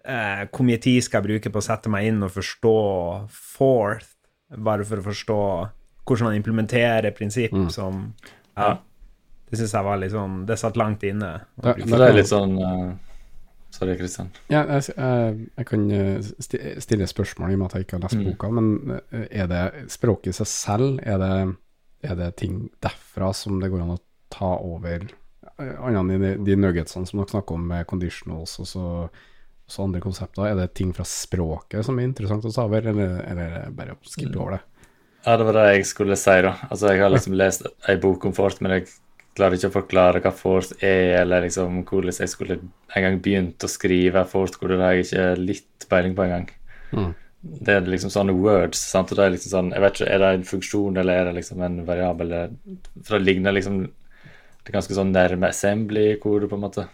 [0.06, 4.16] eh, Hvor mye tid skal jeg bruke på å sette meg inn og forstå Fourth,
[4.58, 5.70] bare for å forstå
[6.08, 8.14] hvordan man implementerer prinsipp som
[8.58, 8.78] Ja.
[9.50, 11.30] Det syns jeg var litt sånn Det satt langt inne.
[11.64, 12.92] Ja, men det er litt sånn uh,
[13.74, 14.30] Sorry, Kristian.
[14.50, 16.30] Ja, jeg, jeg, jeg kan eh,
[16.82, 18.24] stille spørsmål i og med at jeg ikke har lest Mm.
[18.32, 18.70] boka, men
[19.14, 21.34] eh, er det språket i seg selv, er det,
[22.10, 24.00] er det ting derfra som det går an å
[24.34, 25.06] ta over,
[25.60, 28.86] annet enn de, de nuggetsene som dere snakker om med conditionals og så,
[29.70, 33.20] så andre konsepter, er det ting fra språket som er interessant å ta over, eller,
[33.30, 34.64] eller er det bare å skippe over det?
[35.28, 36.56] Ja, det var det jeg skulle si, da.
[36.72, 38.88] Altså, jeg har liksom lest ei bok om Fort, men jeg
[39.38, 43.64] klarer ikke å forklare hva Force er, eller liksom hvordan jeg skulle en gang begynt
[43.64, 46.50] å skrive Force, hvor Det har jeg ikke litt peiling på engang.
[46.92, 47.14] Mm.
[47.40, 50.20] Det er liksom sånne words, sant, og det er liksom sånn Jeg vet ikke, er
[50.20, 52.34] det en funksjon, eller er det liksom en variabel?
[53.08, 56.90] For det ligner liksom Det er ganske sånn nærme assembly-kode, på en måte.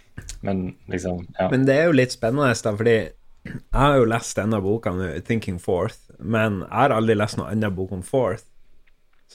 [0.45, 1.49] Men liksom, ja.
[1.51, 2.97] Men det er jo litt spennende, da, fordi
[3.45, 7.51] jeg har jo lest denne boka nå, 'Thinking Forth', men jeg har aldri lest noen
[7.51, 8.45] annen bok om Forth.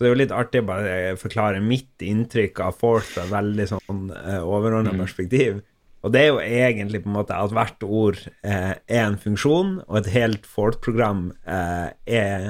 [0.01, 3.35] Så det er jo litt artig å bare forklare mitt inntrykk av Force fra et
[3.35, 5.59] veldig sånn uh, overordna perspektiv.
[6.01, 9.75] Og det er jo egentlig på en måte at hvert ord eh, er en funksjon,
[9.85, 12.47] og et helt Forth-program eh, er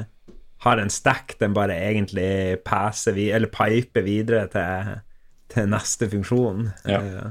[0.62, 4.92] har en stack den bare egentlig passer vi, eller piper videre til,
[5.50, 6.68] til neste funksjon.
[6.84, 7.00] Ja.
[7.00, 7.30] Eh,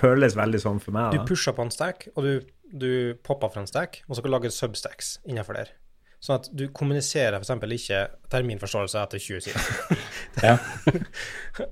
[0.00, 1.12] føles veldig sånn for meg.
[1.12, 1.28] Du da.
[1.28, 2.32] pusher på en stack, og du,
[2.72, 2.90] du
[3.26, 5.74] popper fra en stack, og så kan du lage substacks innenfor der.
[6.20, 7.52] Sånn at du kommuniserer f.eks.
[7.76, 8.00] ikke
[8.32, 10.00] terminforståelse etter 20 sider.
[10.46, 10.56] ja.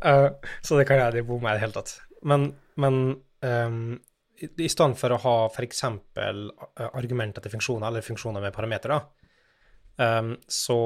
[0.00, 0.28] uh,
[0.64, 1.98] så det kan jeg ikke bomme i det hele tatt.
[2.28, 2.48] Men,
[2.80, 3.00] men
[3.44, 3.98] um,
[4.40, 5.84] i, i stedet for å ha f.eks.
[5.84, 9.02] Uh, argumenter til funksjoner, eller funksjoner med parametere,
[10.00, 10.80] um, så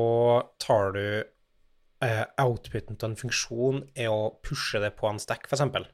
[0.62, 5.92] tar du uh, outputen til en funksjon er å pushe det på en stack, f.eks.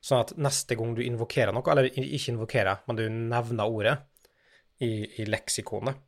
[0.00, 3.98] Sånn at neste gang du invokerer noe, eller ikke invokerer, men du nevner ordet
[4.80, 5.98] i, i leksikonet,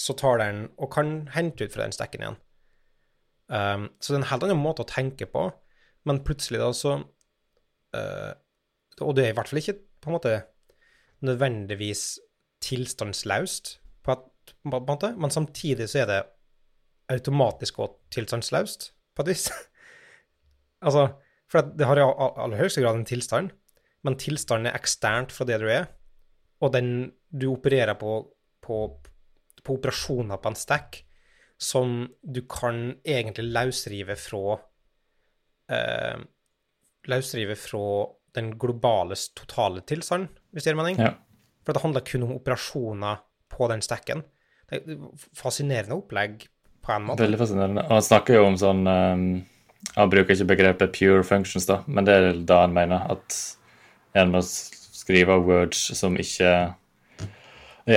[0.00, 2.38] så tar den og kan hente ut fra den stekken igjen.
[3.50, 5.48] Um, så det er en helt annen måte å tenke på,
[6.08, 8.32] men plutselig da så uh,
[9.02, 10.34] Og det er i hvert fall ikke på en måte
[11.26, 12.04] nødvendigvis
[12.64, 16.20] tilstandslaust, på, et, på en måte, men samtidig så er det
[17.12, 19.48] automatisk og tilstandslaust, på et vis.
[20.86, 21.08] altså,
[21.50, 23.50] for det har i aller høyeste grad en tilstand,
[24.06, 25.88] men tilstanden er eksternt fra det du er,
[26.60, 28.22] og den du opererer på,
[28.64, 28.82] på,
[29.64, 31.02] på operasjoner på en stack
[31.60, 34.58] som du kan egentlig løsrive fra
[35.72, 36.22] eh,
[37.08, 37.84] Løsrive fra
[38.36, 40.98] den globale totale tilstand, hvis det gir mening.
[41.00, 41.14] Ja.
[41.64, 44.22] For det handler kun om operasjoner på den stacken.
[44.68, 44.98] Det er
[45.36, 46.44] fascinerende opplegg
[46.84, 47.24] på en måte.
[47.24, 47.86] Veldig fascinerende.
[47.88, 49.24] Og han snakker jo om sånn um,
[49.96, 53.08] Han bruker ikke begrepet pure functions, da, men det er da han mener.
[53.16, 53.36] At
[54.20, 56.52] en må skrive words som ikke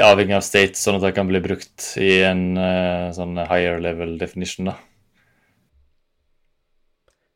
[0.02, 4.18] avhengig av state, sånn at det kan bli brukt i en uh, sånn higher level
[4.18, 4.78] definition, da.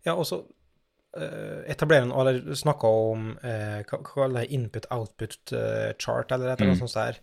[0.07, 5.53] Ja, og så uh, etablerer han eller snakka om uh, hva kaller det input-output
[5.99, 6.87] chart, eller et eller annet Mm.
[6.87, 7.19] sånt der,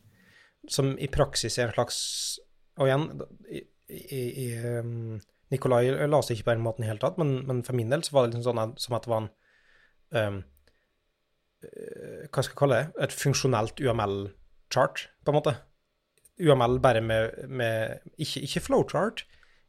[0.68, 2.40] som i praksis er en slags
[2.76, 3.04] Og igjen,
[3.52, 4.46] i, i, i
[4.82, 5.20] um,
[5.52, 7.92] Nikolai la seg ikke på den måten i det hele tatt, men, men for min
[7.92, 9.28] del så var det liksom sånn som at det var en
[10.34, 10.38] um,
[11.62, 12.88] eh, Hva skal jeg kalle det?
[13.06, 13.84] Et funksjonelt
[14.74, 15.54] UML-chart, på en måte.
[16.40, 19.24] UML bare med, med Ikke, ikke flowchart,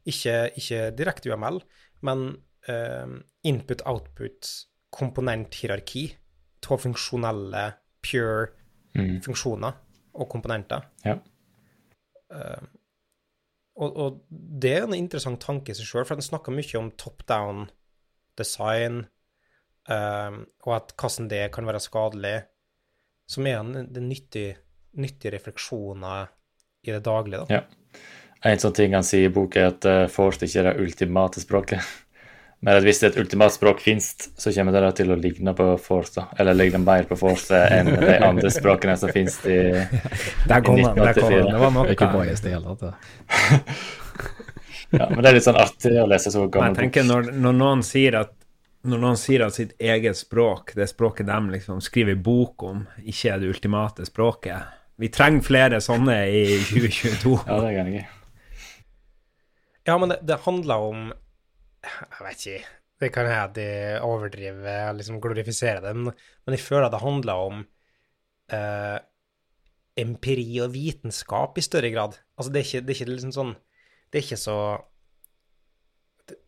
[0.06, 1.60] ikke, ikke direkte UML,
[2.02, 2.28] men
[2.68, 4.52] uh, input-output,
[4.90, 6.08] komponenthierarki
[6.66, 7.66] av funksjonelle,
[8.02, 8.48] pure
[8.96, 9.20] Mm.
[9.20, 9.74] funksjoner
[10.16, 10.86] og komponenter.
[11.04, 11.18] Ja.
[12.32, 12.64] Uh,
[13.76, 16.88] og, og det er en interessant tanke i seg sjøl, for den snakker mye om
[16.96, 17.66] top down
[18.40, 19.02] design,
[19.90, 22.38] uh, og at hvordan det kan være skadelig,
[23.28, 24.56] som er en, en nyttig,
[25.00, 26.28] nyttige refleksjoner
[26.86, 27.44] i det daglige.
[27.44, 27.60] Da.
[27.60, 28.00] Ja.
[28.46, 31.42] En sånn ting han sier i boka, er at uh, Forst ikke er det ultimate
[31.42, 31.86] språket.
[32.64, 34.08] Men at hvis et ultimat språk finnes,
[34.40, 36.24] så kommer det til å ligne på Forst, da.
[36.40, 39.58] Eller ligne mer på Forst enn de andre språkene som finnes i
[40.50, 41.50] Der kom der kom han.
[41.52, 42.24] Det var nok er ikke noe.
[42.26, 42.96] i det hele tatt.
[44.94, 47.32] Ja, men det er litt sånn artig å lese så Men gammel jeg tenker når,
[47.42, 48.36] når noen sier at
[48.86, 53.32] når noen sier at sitt eget språk, det språket de liksom skriver bok om, ikke
[53.32, 57.34] er det ultimate språket Vi trenger flere sånne i 2022.
[57.44, 58.04] Ja, det er jeg enig i.
[59.86, 61.02] Ja, men det, det handler om
[61.86, 62.72] Jeg vet ikke.
[62.96, 63.68] Det kan jeg de
[64.02, 67.58] overdrive, liksom glorifisere det, men, men jeg føler at det handler om
[68.56, 68.96] eh,
[70.00, 72.16] empiri og vitenskap i større grad.
[72.38, 73.52] Altså, det er ikke, det er ikke liksom sånn
[74.08, 74.56] Det er ikke så
[76.24, 76.38] det,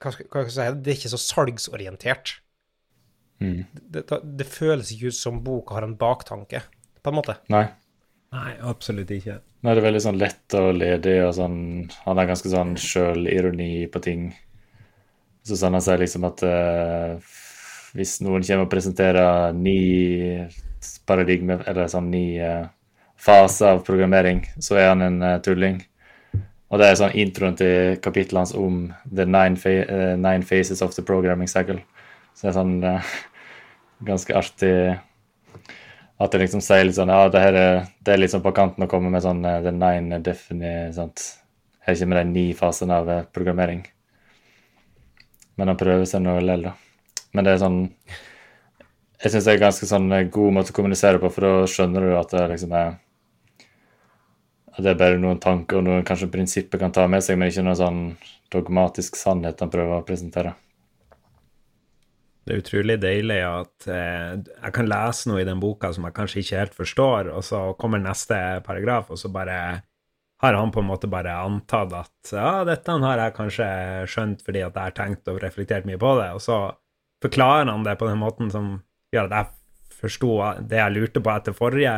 [0.00, 0.80] hva, skal, hva skal jeg si?
[0.80, 2.34] Det er ikke så salgsorientert.
[3.44, 3.62] Mm.
[3.76, 6.64] Det, det, det føles ikke ut som boka har en baktanke,
[7.06, 7.38] på en måte.
[7.54, 7.68] Nei.
[8.34, 9.38] Nei, absolutt ikke.
[9.62, 11.58] Nå er det veldig sånn lett og ledig, og sånn
[12.04, 14.28] Han har ganske sånn sjølironi på ting.
[15.46, 17.34] Så sånn han sier liksom at uh,
[17.96, 19.78] hvis noen kommer og presenterer ni
[21.06, 22.66] paradigme, eller sånn ni uh,
[23.16, 25.78] faser av programmering, så er han en uh, tulling.
[26.66, 29.70] Og det er sånn introen til kapittelet hans om the nine, fa
[30.18, 31.78] nine phases of the programming cycle.
[32.34, 32.80] Så det er sånn
[34.10, 34.74] ganske artig
[36.18, 38.86] at det liksom sier litt sånn Ja, det her er, det er sånn på kanten
[38.86, 41.24] å komme med sånn eh, the nine defini, sant.
[41.84, 43.84] Her kommer de ni fasene av eh, programmering.
[45.56, 46.72] Men han prøver seg nå likevel, da.
[47.36, 47.80] Men det er sånn
[49.22, 51.68] Jeg syns det er en ganske sånn eh, god måte å kommunisere på, for da
[51.68, 52.94] skjønner du at det liksom er
[54.72, 57.52] At det er bare noen tanker og noen kanskje prinsipper kan ta med seg, men
[57.52, 58.00] ikke noen sånn
[58.52, 60.52] dogmatisk sannhet han prøver å presentere.
[62.46, 66.14] Det er utrolig deilig at eh, jeg kan lese noe i den boka som jeg
[66.14, 69.56] kanskje ikke helt forstår, og så kommer neste paragraf, og så bare
[70.44, 73.68] har han på en måte bare antatt at ja, dette har jeg kanskje
[74.12, 76.60] skjønt fordi at jeg har tenkt og reflektert mye på det, og så
[77.24, 78.76] forklarer han det på den måten som
[79.14, 80.30] gjør at jeg forsto
[80.68, 81.96] det jeg lurte på etter forrige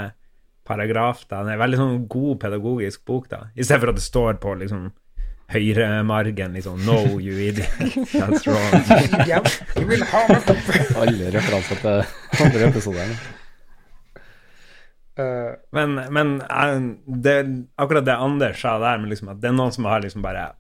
[0.68, 1.24] paragraf.
[1.26, 1.42] Da.
[1.42, 4.40] Det er en veldig sånn god pedagogisk bok, da, i stedet for at det står
[4.40, 4.88] på liksom
[5.48, 7.68] høyremargen liksom No, you idiot.
[8.12, 8.74] That's wrong.
[9.74, 10.50] Du vil ha meg
[11.00, 13.14] Alle referanser til andre episoder.
[15.18, 16.34] Eh, Men, men
[17.06, 17.37] det,
[17.76, 20.50] akkurat det Anders sa der, med liksom at det er noen som har liksom bare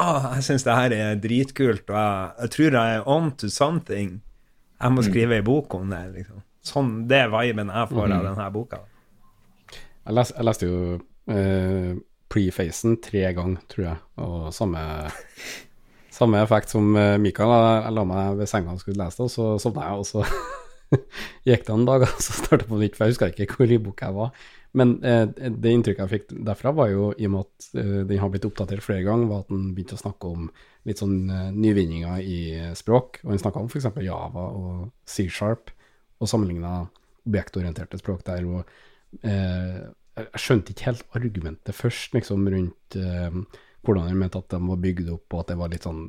[0.00, 3.50] oh, jeg syns det her er dritkult, og jeg, jeg tror jeg er on to
[3.52, 4.14] something.
[4.82, 6.00] Jeg må skrive ei bok om det.
[6.14, 6.40] liksom.
[6.64, 8.80] Sånn, Det er viben jeg får av denne boka.
[9.72, 10.78] Jeg, les, jeg leste jo
[11.30, 11.92] eh,
[12.32, 14.80] pre-facen tre ganger, tror jeg, og samme,
[16.12, 17.52] samme effekt som eh, Mikael.
[17.52, 20.24] Jeg, la meg ved senga og skulle lese det, og så sovna jeg, og så
[21.48, 23.80] gikk det en dag, og så startet på nytt, for jeg huska ikke hvor i
[23.82, 24.42] boka jeg var.
[24.78, 28.22] Men eh, det inntrykket jeg fikk derfra, var jo i og med at eh, den
[28.22, 30.48] har blitt oppdatert flere ganger, var at den begynte å snakke om
[30.88, 32.38] litt sånn eh, nyvinninger i
[32.78, 33.20] språk.
[33.26, 33.90] Og den snakka om f.eks.
[34.06, 35.74] Java og C-sharp,
[36.22, 36.86] og sammenligna
[37.26, 38.48] objektorienterte språk der.
[38.48, 39.82] og eh,
[40.18, 43.38] Jeg skjønte ikke helt argumentet først, liksom, rundt eh,
[43.82, 46.02] hvordan de mente at de var bygd opp, og at det var litt sånn,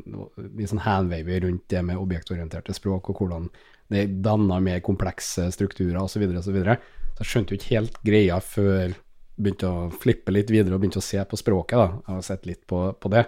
[0.57, 3.47] litt sånn handwavy rundt det med objektorienterte språk, og hvordan
[3.93, 6.17] det danna mer komplekse strukturer osv.
[6.17, 6.77] Så, videre, og så, videre.
[7.15, 8.93] så jeg skjønte jo ikke helt greia før
[9.33, 11.79] begynte å flippe litt videre og begynte å se på språket.
[11.79, 13.25] da, Jeg har sett litt på, på det.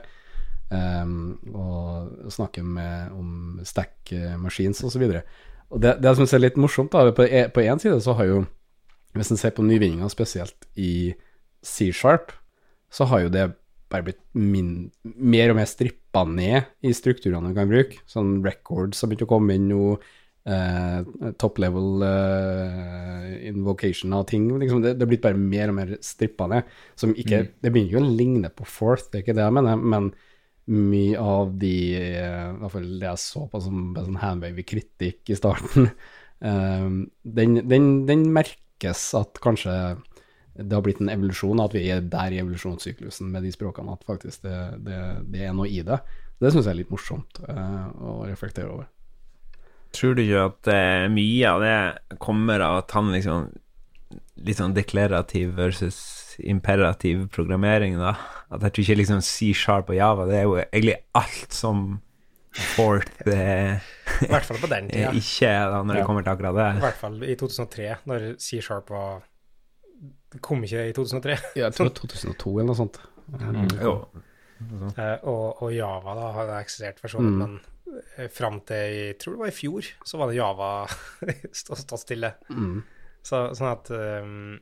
[0.69, 5.07] Um, og snakke med, om stack machines osv.
[5.07, 8.13] Og, så og det, det jeg syns er litt morsomt, da, på én side så
[8.19, 8.43] har jo
[9.15, 11.13] Hvis en ser på nyvinninga, spesielt i
[11.65, 12.33] C-sharp,
[12.91, 13.45] så har jo det
[13.91, 18.01] bare blitt min, mer og mer strippa ned i strukturene du kan bruke.
[18.09, 19.95] Sånn records har begynt å komme inn nå.
[20.45, 24.45] Eh, top level eh, invocation av ting.
[24.61, 26.69] Liksom det, det er blitt bare mer og mer strippa ned.
[26.99, 27.55] Som ikke, mm.
[27.63, 30.11] Det begynner jo å ligne på Forth, det er ikke det jeg mener, men
[30.65, 35.29] mye av de uh, I hvert fall det jeg så på som sånn handwavy kritikk
[35.29, 35.91] i starten,
[37.37, 38.23] den, den, den
[38.75, 39.97] merkes at kanskje
[40.55, 44.05] det har blitt en evolusjon, at vi er der i evolusjonssyklusen med de språkene, at
[44.07, 45.99] faktisk det, det, det er noe i det.
[46.39, 48.87] Det syns jeg er litt morsomt eh, å reflektere over.
[49.91, 53.53] Tror du ikke at eh, mye av det kommer av at han liksom
[54.45, 55.97] Litt sånn deklarativ versus
[56.43, 58.11] imperativ programmering, da?
[58.51, 61.85] At jeg tror ikke liksom C-sharp og Java, det er jo egentlig alt som
[62.55, 65.11] Fort I hvert fall på den tida.
[65.17, 66.01] Ikke da, når ja.
[66.01, 66.67] det kommer til akkurat det.
[66.79, 69.25] I hvert fall i 2003, når C-sharp var
[70.43, 71.35] kom ikke i 2003?
[71.55, 72.99] Ja, jeg tror 2002 eller noe sånt.
[73.31, 73.69] Mm.
[73.81, 73.93] Jo.
[74.55, 77.41] Uh, og, og, Java da har eksistert for så vidt, mm.
[77.41, 80.69] men uh, fram til jeg tror det var i fjor, så var det Java
[81.61, 82.31] stått stå stille.
[82.51, 82.77] Mm.
[83.25, 84.55] Så, sånn at um,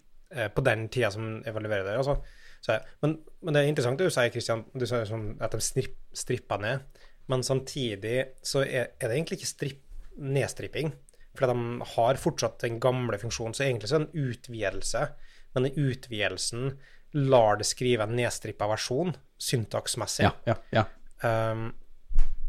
[0.56, 2.16] På den tida som evaluerer det, altså.
[2.64, 5.60] Så, men, men, det er interessant det du sier, Kristian, du sier sånn at de
[5.62, 7.02] stripp, stripper ned.
[7.32, 9.84] Men samtidig så er, er det egentlig ikke stripp,
[10.20, 10.92] nedstripping.
[11.34, 13.56] For de har fortsatt den gamle funksjonen.
[13.58, 15.08] Så egentlig så er det en utvidelse
[15.54, 16.74] men i utvidelsen
[17.14, 20.26] lar det skrive en nedstrippa versjon, syntaksmessig.
[20.26, 20.86] Ja, ja, ja.
[21.24, 21.68] Um,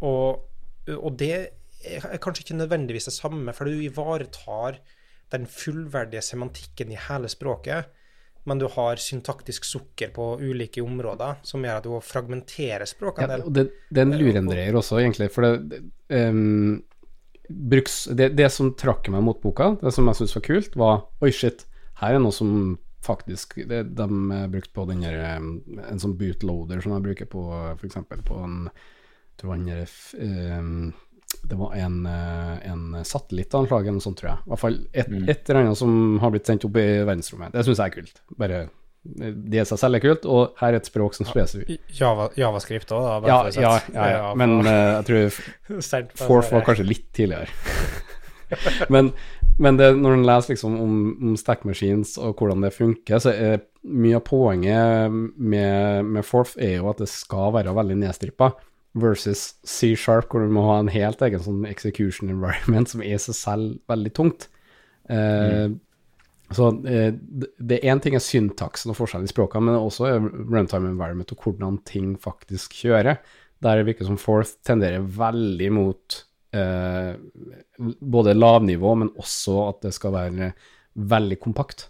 [0.04, 0.46] og,
[0.96, 1.34] og, det
[1.84, 4.80] er kanskje ikke nødvendigvis det samme, for du ivaretar
[5.32, 7.92] den fullverdige semantikken i hele språket,
[8.44, 13.32] men du har syntaktisk sukker på ulike områder som gjør at du fragmenterer språket en
[13.32, 13.44] del.
[13.44, 15.30] Ja, det, det er en lurendreier også, egentlig.
[15.32, 15.80] For det,
[16.12, 16.82] um,
[17.48, 21.06] bruks, det, det, som trakk meg mot boka, det som jeg syntes var kult, var
[21.24, 21.64] Oi, shit,
[22.02, 24.06] her er noe som faktisk det, De
[24.48, 27.42] brukte på den der En sånn bootloader som jeg bruker på
[27.76, 27.98] f.eks.
[28.24, 28.62] på en
[29.40, 30.92] tror han um,
[31.42, 34.44] det var en, eh, en satellittanslag eller noe sånt, tror jeg.
[34.44, 35.26] I hvert fall et, mm.
[35.28, 37.54] et eller annet som har blitt sendt opp i verdensrommet.
[37.54, 38.24] Det syns jeg er kult.
[38.40, 38.64] Bare
[39.04, 42.92] det i seg selv er kult, og her er et språk som spesifikt Java, Javascript
[42.96, 43.28] òg, da?
[43.28, 47.52] Ja, ja, ja, ja, men uh, jeg tror Forth var kanskje litt tidligere.
[48.94, 49.12] men,
[49.60, 53.34] men det, når en leser liksom om, om, stack machines og hvordan det funker, så
[53.34, 58.54] er mye av poenget med, med Forth er jo at det skal være veldig nedstrippa,
[58.94, 63.38] versus C-sharp, hvor du må ha en helt egen sånn execution environment som er seg
[63.38, 64.48] selv veldig tungt.
[65.10, 65.78] Eh, mm.
[66.54, 70.20] Så eh, det er én ting er syntaksen og forskjellen i språkene, men også er
[70.22, 73.18] runtime environment og hvordan ting faktisk kjører.
[73.64, 76.20] Der det virker som Forth tenderer veldig mot
[76.54, 77.16] eh,
[77.98, 80.52] både lavnivå, men også at det skal være
[80.94, 81.88] veldig kompakt.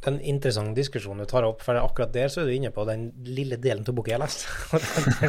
[0.00, 2.70] Det er en interessant diskusjon du tar opp, for akkurat der så er du inne
[2.72, 4.46] på den lille delen av boka jeg har lest.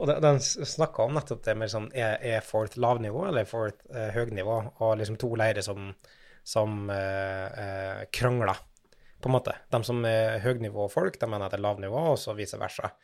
[0.00, 4.08] og den snakka om nettopp det med sånn er, er Forth lavnivå eller Forth eh,
[4.16, 5.92] høgnivå, og liksom to leirer som,
[6.48, 8.64] som eh, eh, krangler,
[9.20, 9.58] på en måte.
[9.68, 12.94] De som er høgnivåfolk, de mener at det er lavnivå, og så vice versa.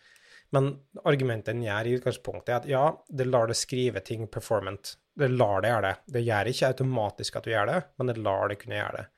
[0.57, 0.75] Men
[1.09, 4.97] argumentet den gjør i utgangspunktet, er at ja, det lar det skrive ting performant.
[5.12, 5.97] Det lar det gjøre det.
[6.16, 9.11] Det gjør ikke automatisk at du gjør det, men det lar det kunne gjøre det.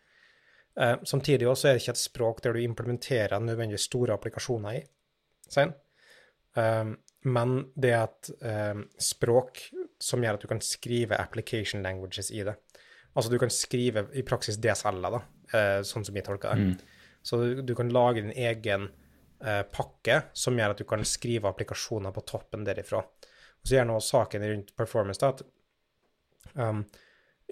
[0.75, 4.83] Uh, samtidig også er det ikke et språk der du implementerer nødvendigvis store applikasjoner i.
[5.51, 5.75] Sånn?
[6.59, 9.63] Uh, men det er et uh, språk
[10.03, 12.57] som gjør at du kan skrive application languages i det.
[13.15, 15.21] Altså du kan skrive i praksis DSL-er, da,
[15.87, 16.65] sånn som vi tolker det.
[16.65, 17.19] Mm.
[17.23, 18.89] Så du, du, kan lage din egen
[19.45, 23.03] Eh, pakke som gjør at du kan skrive applikasjoner på toppen derifra.
[23.03, 25.43] Og så gjør nå saken rundt performance da, at
[26.55, 27.03] um, eh,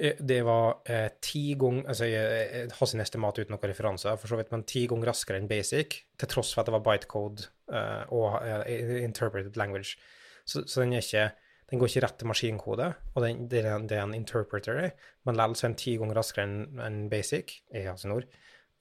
[0.00, 4.32] det var eh, ti ganger altså Jeg, jeg har sin estimat uten noen referanser, for
[4.32, 7.48] så vidt, men ti ganger raskere enn basic, til tross for at det var bytecode
[7.72, 9.98] eh, og eh, interpreted language.
[10.44, 11.28] Så, så, den, ikke,
[11.70, 14.80] den, går ikke rett til maskinkode, og den, det, er, det, er, en interpreter,
[15.28, 18.26] men likevel er den ti ganger raskere enn en basic, i altså ord.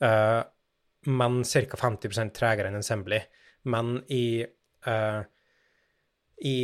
[0.07, 0.41] eh,
[1.11, 1.77] men ca.
[1.81, 3.17] 50% tregere enn Assembly.
[3.73, 4.45] Men i,
[4.85, 5.21] eh,
[6.45, 6.59] i,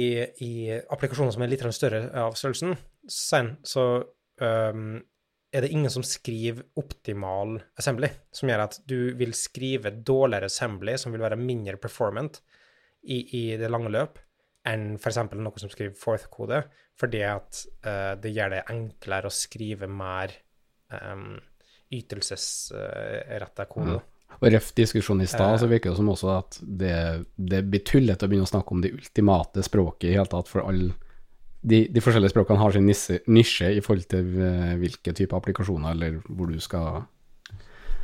[0.46, 2.78] i applikasjoner som er litt større av størrelsen,
[3.10, 3.88] sen, så
[4.42, 5.00] um,
[5.52, 10.98] er det ingen som skriver optimal assembly, som gjør at du vil skrive dårligere assembly,
[11.00, 12.42] som vil være mindre performant
[13.08, 14.20] i, i det lange løp,
[14.68, 15.22] enn f.eks.
[15.40, 16.62] noe som skriver fourth-kode,
[17.00, 20.36] fordi at uh, det gjør det enklere å skrive mer
[20.92, 21.38] um,
[21.94, 23.98] ytelsesretta kode.
[24.02, 24.14] Mm.
[24.38, 26.98] Og røff diskusjon i stad, så virker det som også at det,
[27.40, 30.68] det blir tullete å begynne å snakke om det ultimate språket i hele tatt, for
[30.68, 30.92] alle
[31.68, 35.96] de, de, forskjellige språkene har sin nisse, nisje i forhold til uh, hvilke typer applikasjoner
[35.96, 37.04] eller hvor du skal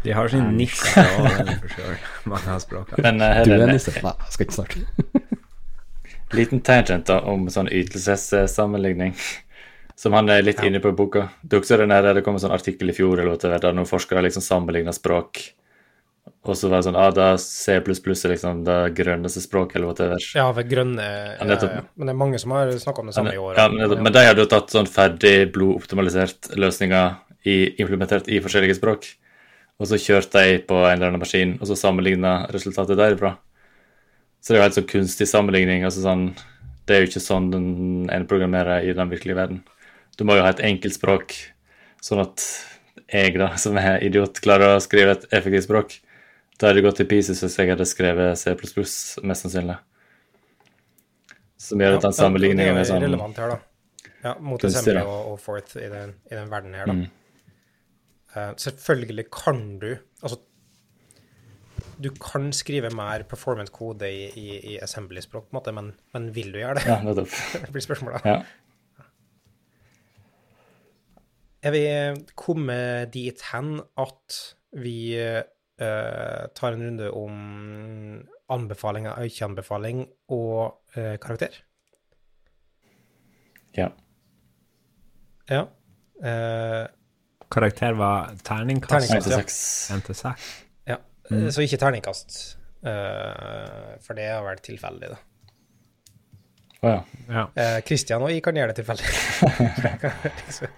[0.03, 1.95] De har sin nisje for sure,
[2.27, 2.99] mange av språkene.
[3.05, 3.95] Men, uh, du er nisse?
[4.03, 4.83] Nei, jeg skal ikke starte.
[6.37, 9.13] Liten tangent da, om sånn ytelsessammenligning,
[9.95, 10.67] som han er litt ja.
[10.67, 11.27] inne på i boka.
[11.41, 14.25] Det, også den det kom en sånn artikkel i fjor eller noe, der noen forskere
[14.25, 15.43] liksom sammenligna språk
[16.43, 20.23] og så var det sånn ah, da C++ er liksom det grønneste språket, eller whatever.
[20.35, 21.83] Ja, for grønne ja, ja, ja.
[21.95, 23.55] Men det er mange som har snakka om det samme i år.
[23.59, 27.15] Ja, men, men de hadde jo tatt sånn ferdig blodoptimalisert løsninger
[27.47, 29.07] i, implementert i forskjellige språk.
[29.79, 33.37] Og så kjørte de på en eller annen maskin, og så sammenligna resultatet derifra.
[34.43, 35.87] Så det er jo helt sånn kunstig sammenligning.
[35.87, 36.27] altså sånn,
[36.85, 37.51] Det er jo ikke sånn
[38.11, 39.63] en programmerer i den virkelige verden.
[40.19, 41.33] Du må jo ha et enkelt språk,
[42.03, 42.43] sånn at
[43.07, 46.02] jeg, da, som er idiot, klarer å skrive et effektivt språk.
[46.63, 49.75] Da hadde det gått til pieces hvis jeg hadde skrevet C++, mest sannsynlig.
[51.59, 54.13] Som gjør at den sammenligningen er sånn relevant her, da.
[54.23, 56.95] Ja, mot assembly og, og Forth i den, i den verden her, da.
[56.95, 57.09] Mm.
[58.31, 59.89] Uh, selvfølgelig kan du
[60.23, 60.37] Altså,
[61.99, 66.55] du kan skrive mer performance-kode i, i, i assembly-språk, på en måte, men, men, vil
[66.55, 66.85] du gjøre det?
[66.87, 67.35] Ja, nettopp.
[67.65, 68.23] det blir spørsmålet.
[68.23, 68.39] Ja.
[71.63, 71.83] Er vi
[72.39, 74.39] kommet dit hen at
[74.79, 74.95] vi
[75.81, 77.33] uh, tar en runde om
[78.53, 80.03] anbefalinger, ikke-anbefaling
[80.33, 81.55] og uh, karakter.
[83.77, 83.89] Ja.
[85.49, 85.65] Ja.
[86.23, 86.85] Uh,
[87.51, 89.09] karakter var terningkast?
[89.09, 89.97] Terningkast, ja.
[89.97, 90.41] 1 til 6.
[90.89, 90.97] Ja,
[91.29, 91.51] mm.
[91.51, 92.57] så ikke terningkast.
[92.83, 95.19] for det har vært tilfeldig, da.
[96.83, 97.45] Å oh, ja.
[97.87, 99.07] Christian og jeg kan gjøre det tilfeldig.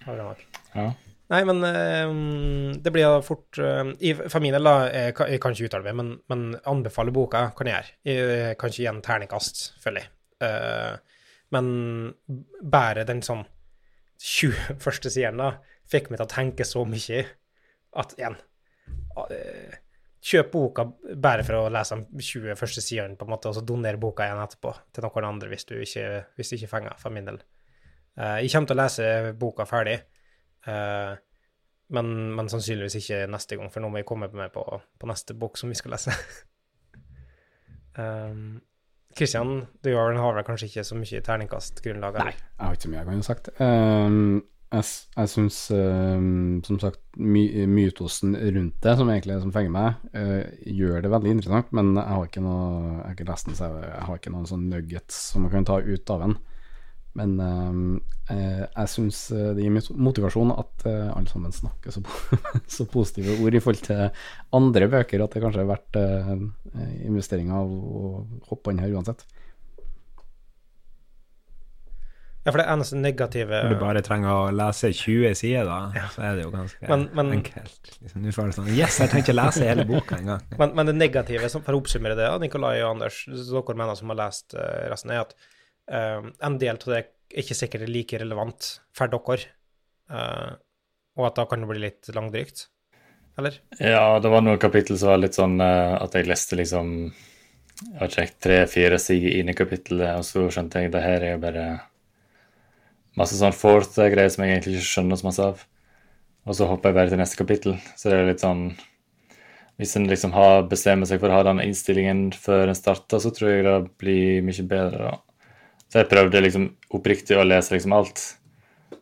[0.80, 0.86] ja.
[1.30, 5.68] Nei, men uh, det blir da fort uh, I familien, da, jeg, jeg, kan ikke
[5.68, 8.38] uttale meg, men, men anbefale boka kan jeg gjøre.
[8.42, 10.14] Jeg kan ikke gi en terningkast, føler jeg.
[11.52, 11.66] Men
[12.72, 13.44] bare den sånn
[14.24, 15.52] 20 første da,
[15.90, 17.24] fikk meg til å tenke så mye
[18.00, 18.36] at igjen
[20.20, 20.84] Kjøp boka
[21.16, 24.26] bare for å lese de 20 første sidene, på en måte, og så donere boka
[24.26, 26.06] igjen etterpå til noen andre hvis du ikke,
[26.36, 27.38] hvis du ikke fenger, for min del.
[28.40, 29.06] jeg kommer til å lese
[29.40, 30.00] boka ferdig.
[30.68, 31.16] Uh,
[31.90, 35.34] men, men, sannsynligvis ikke neste gang, for nå må jeg komme med på, på neste
[35.38, 36.14] bok som vi skal lese.
[38.02, 38.60] um,
[39.16, 42.20] Christian, du har vel kanskje ikke så mye terningkastgrunnlag?
[42.22, 43.52] Nei, jeg har ikke så mye jeg kan ha sagt.
[43.58, 44.20] Um,
[44.70, 44.86] jeg
[45.16, 50.46] jeg syns um, som sagt my mytosen rundt det, som egentlig som fenger meg, uh,
[50.62, 53.72] gjør det veldig interessant, men jeg har ikke noe Jeg har ikke lest den, så
[53.80, 56.38] jeg har ikke noen sånn nuggets som man kan ta ut av den.
[57.18, 62.04] Men eh, eh jeg syns eh, det gir motivasjon at eh, alle sammen snakker så,
[62.76, 64.06] så, positive ord i forhold til
[64.56, 66.32] andre bøker, at det kanskje er verdt eh,
[67.10, 68.16] investeringa å
[68.52, 69.26] hoppe inn her uansett.
[72.40, 76.06] Ja, for det eneste negative Når du bare trenger å lese 20 sider, da, ja.
[76.08, 77.90] så er det jo ganske men, men, enkelt.
[77.98, 80.46] Liksom, du får sånn Yes, jeg trenger ikke lese hele boka engang.
[80.62, 84.22] men, men det negative, for å oppsummere det, Nikolai og Anders, dere mener som har
[84.22, 85.36] lest resten, er at
[85.90, 87.08] en del av det er
[87.42, 89.48] ikke sikkert er like relevant for dere,
[90.10, 90.52] uh,
[91.18, 92.66] og at da kan det bli litt langdrygt,
[93.38, 93.60] eller?
[93.78, 96.94] Ja, det var noen kapittel som var litt sånn uh, at jeg leste liksom
[97.80, 101.36] Jeg har ikke tre-fire sider inn i kapittelet, og så skjønte jeg det her er
[101.36, 101.66] jo bare
[103.16, 105.62] masse sånn fourth-greier som jeg egentlig ikke skjønner så masse av.
[106.44, 107.78] Og så hopper jeg bare til neste kapittel.
[107.96, 108.70] Så det er litt sånn
[109.80, 113.32] Hvis en liksom har bestemmer seg for å ha den innstillingen før en starter, så
[113.32, 115.08] tror jeg det blir mye bedre.
[115.08, 115.29] da.
[115.90, 118.22] Så jeg prøvde liksom oppriktig å lese liksom alt.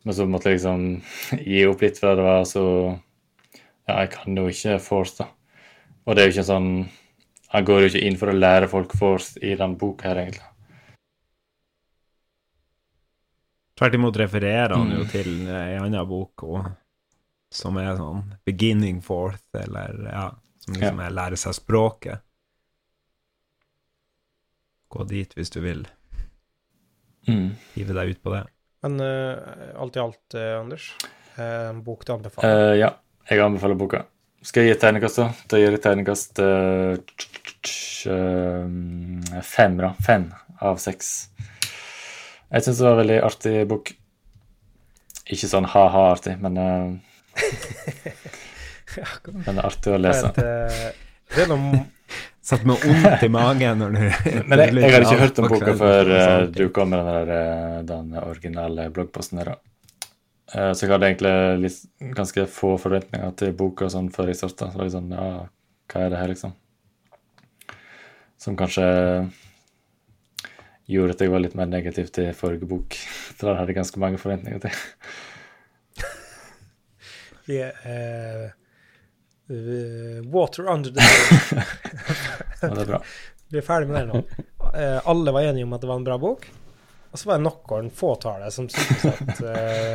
[0.06, 0.86] Men så måtte jeg liksom
[1.50, 2.64] gi opp litt, for det var så
[3.88, 5.28] Ja, jeg kan jo ikke force, da.
[6.04, 6.70] Og det er jo ikke sånn
[7.52, 10.44] Han går jo ikke inn for å lære folk force i den boka her, egentlig.
[13.78, 15.08] Tvert imot refererer han jo mm.
[15.12, 16.66] til ei anna bok og,
[17.54, 20.24] som er sånn 'beginning forth', eller ja,
[20.64, 22.24] som liksom er lære seg språket.
[24.92, 25.86] Gå dit hvis du vil.
[27.26, 27.48] Mm.
[27.74, 28.42] Hive deg ut på det.
[28.86, 29.34] Men uh,
[29.82, 30.84] alt i alt, uh, Anders,
[31.38, 32.70] uh, bok til anbefaler?
[32.70, 32.90] Uh, ja,
[33.30, 34.00] jeg anbefaler boka.
[34.46, 35.26] Skal jeg gi et tegnekast, da?
[35.50, 36.94] Da gir jeg tegnekast uh,
[39.42, 39.90] fem, da.
[40.06, 40.24] Fem
[40.62, 41.06] av seks.
[42.48, 43.86] Jeg syns det var en veldig artig bok.
[45.28, 46.88] Ikke sånn ha-ha-artig, men uh,
[49.44, 50.30] Men det er artig å lese.
[50.36, 50.52] Det,
[51.34, 51.58] det er noe
[52.48, 53.98] Satt med vondt i magen når du
[54.48, 57.82] Men jeg, jeg hadde ikke hørt om boka før uh, du kom med den, der,
[57.88, 59.50] den originale bloggposten her.
[60.54, 61.32] Uh, så jeg hadde egentlig
[61.66, 61.82] litt,
[62.16, 64.70] ganske få forventninger til boka sånn før jeg starta.
[64.72, 65.28] Så var jeg sånn Ja,
[65.92, 66.54] hva er det her, liksom?
[68.40, 68.86] Som kanskje
[70.88, 72.96] gjorde at jeg var litt mer negativ til forrige bok.
[73.34, 76.06] For det hadde jeg ganske mange forventninger til.
[77.48, 78.48] Vi er uh,
[80.28, 81.00] Water under the
[82.60, 83.02] ja, det er bra.
[83.48, 84.20] Vi er ferdig med det nå.
[84.60, 86.44] Uh, alle var enige om at det var en bra bok.
[87.08, 89.54] Og så var det noen fåtale som syntes at uh,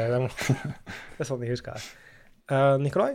[0.09, 0.33] det, var,
[1.13, 1.85] det er sånn jeg husker det.
[2.49, 3.11] Uh, Nikolai?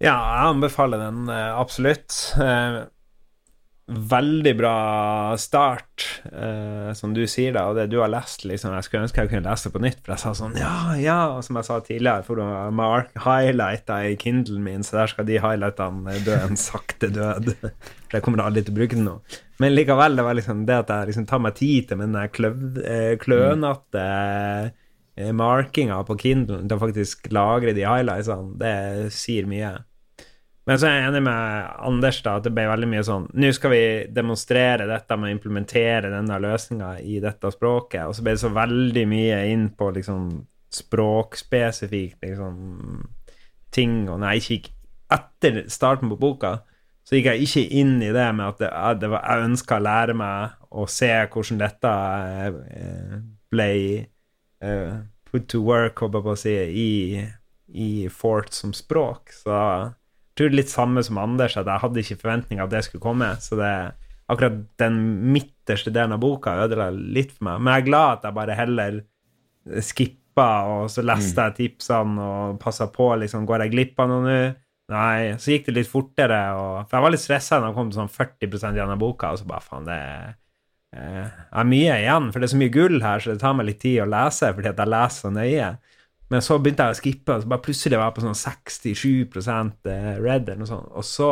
[0.00, 2.14] Ja, jeg anbefaler den absolutt.
[3.90, 8.44] Veldig bra start, eh, som du sier, da, og det du har lest.
[8.46, 10.94] liksom, Jeg skulle ønske jeg kunne lese det på nytt, for jeg sa sånn Ja,
[10.94, 15.10] ja, og som jeg sa tidligere, for å mark highlighter i Kindlen min, så der
[15.10, 17.54] skal de highlightene dø en sakte død.
[18.10, 19.12] For jeg kommer aldri til å bruke den nå.
[19.62, 22.32] Men likevel, det var liksom det at jeg liksom tar meg tid til med den
[22.34, 24.06] kløv, eh, klønete
[25.14, 29.76] eh, markinga på Kindlen til å faktisk lagre de highlightsene, det sier mye.
[30.70, 33.48] Men så er jeg enig med Anders da, at det ble veldig mye sånn Nå
[33.56, 33.82] skal vi
[34.14, 38.52] demonstrere dette med å implementere denne løsninga i dette språket, og så ble det så
[38.54, 40.28] veldig mye inn på liksom
[40.70, 42.54] språkspesifikt liksom,
[43.74, 44.04] ting.
[44.06, 44.70] Og når jeg gikk
[45.18, 46.60] etter starten på boka,
[47.02, 49.86] så gikk jeg ikke inn i det med at det, det var, jeg ønska å
[49.90, 51.94] lære meg å se hvordan dette
[52.46, 53.14] eh,
[53.50, 53.72] ble
[54.62, 57.24] uh, put to work, håper jeg på å si, i,
[57.74, 59.34] i Fort som språk.
[59.34, 59.56] Så
[60.40, 63.28] tror er litt samme som Anders, at jeg hadde ikke forventninger at det skulle komme.
[63.44, 63.74] Så det,
[64.30, 64.98] akkurat den
[65.34, 67.60] midterste delen av boka ødela litt for meg.
[67.60, 68.98] Men jeg er glad at jeg bare heller
[69.84, 73.12] skippa, og så leste jeg tipsene og passa på.
[73.22, 74.40] liksom, Går jeg glipp av noe nå?
[74.90, 75.36] Nei.
[75.38, 76.40] Så gikk det litt fortere.
[76.58, 79.38] Og, for jeg var litt stressa da jeg kom til sånn 40% av boka, og
[79.38, 80.00] så bare faen, det
[80.90, 82.30] jeg er mye igjen.
[82.32, 84.50] For det er så mye gull her, så det tar meg litt tid å lese
[84.56, 85.68] fordi at jeg leser så nøye.
[86.30, 89.88] Men så begynte jeg å skippe, og så bare plutselig var jeg på sånn 67
[89.90, 90.92] eh, red eller noe sånt.
[90.94, 91.30] Og så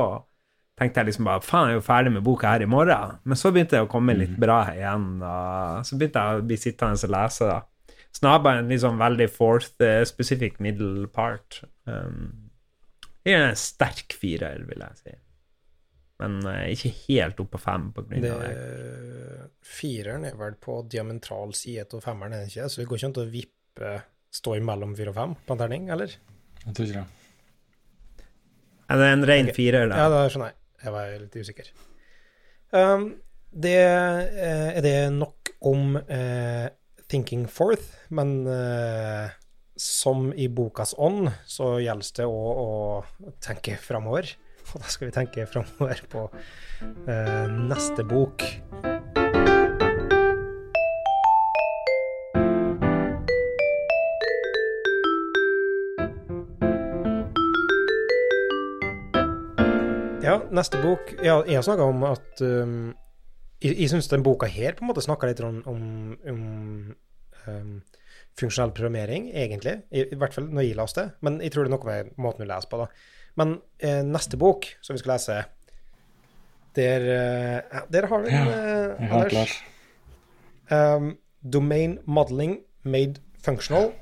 [0.79, 3.19] tenkte jeg liksom bare faen, jeg er jo ferdig med boka her i morgen.
[3.23, 4.41] Men så begynte det å komme litt mm.
[4.43, 7.61] bra igjen, og så begynte jeg å bli sittende og lese, da.
[8.19, 11.61] Snarere en liksom veldig fourth uh, specific middle part.
[11.87, 12.51] Um,
[13.23, 15.17] det er en sterk firer, vil jeg si.
[16.23, 17.91] Men uh, ikke helt opp på fem.
[17.95, 18.53] på grunn av det.
[19.63, 22.71] Fireren er vel på diametral side av femmeren, er den ikke?
[22.73, 23.93] Så det går ikke an å vippe
[24.39, 26.15] stå imellom fire og fem på en terning, eller?
[26.65, 27.07] Jeg tror ikke det.
[28.89, 29.57] Er det en ren okay.
[29.57, 30.01] firer, da?
[30.01, 30.59] Ja, det skjønner jeg.
[30.79, 31.73] Jeg var litt usikker.
[32.73, 33.09] Um,
[33.51, 36.69] det, eh, er det nok om uh,
[37.09, 39.29] Thinking Forth, men uh,
[39.79, 44.31] som i bokas ånd, så gjelder det å, å tenke framover.
[44.69, 48.47] Og da skal vi tenke framover på uh, neste bok.
[60.55, 62.95] Neste bok ja, Jeg har snakka om at um,
[63.63, 65.83] Jeg, jeg syns den boka her på en måte snakker litt om, om,
[66.31, 66.43] om
[67.49, 67.73] um,
[68.39, 69.81] funksjonell programmering, egentlig.
[69.91, 71.15] I, I, hvert fall når jeg leste det.
[71.27, 72.89] Men jeg tror det er noe med måten du leser på, da.
[73.39, 75.39] Men eh, neste bok som vi skal lese,
[76.79, 79.57] der, eh, der har vi den, eh, Anders.
[80.71, 83.93] Um, Domain Modeling Made Functional.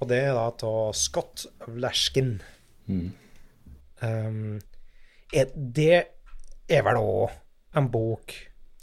[0.00, 2.36] Og det er da av Scott Vlashkin.
[2.86, 3.12] Mm.
[4.02, 4.58] Um,
[5.36, 5.98] er, det
[6.68, 7.34] er vel òg
[7.76, 8.32] en bok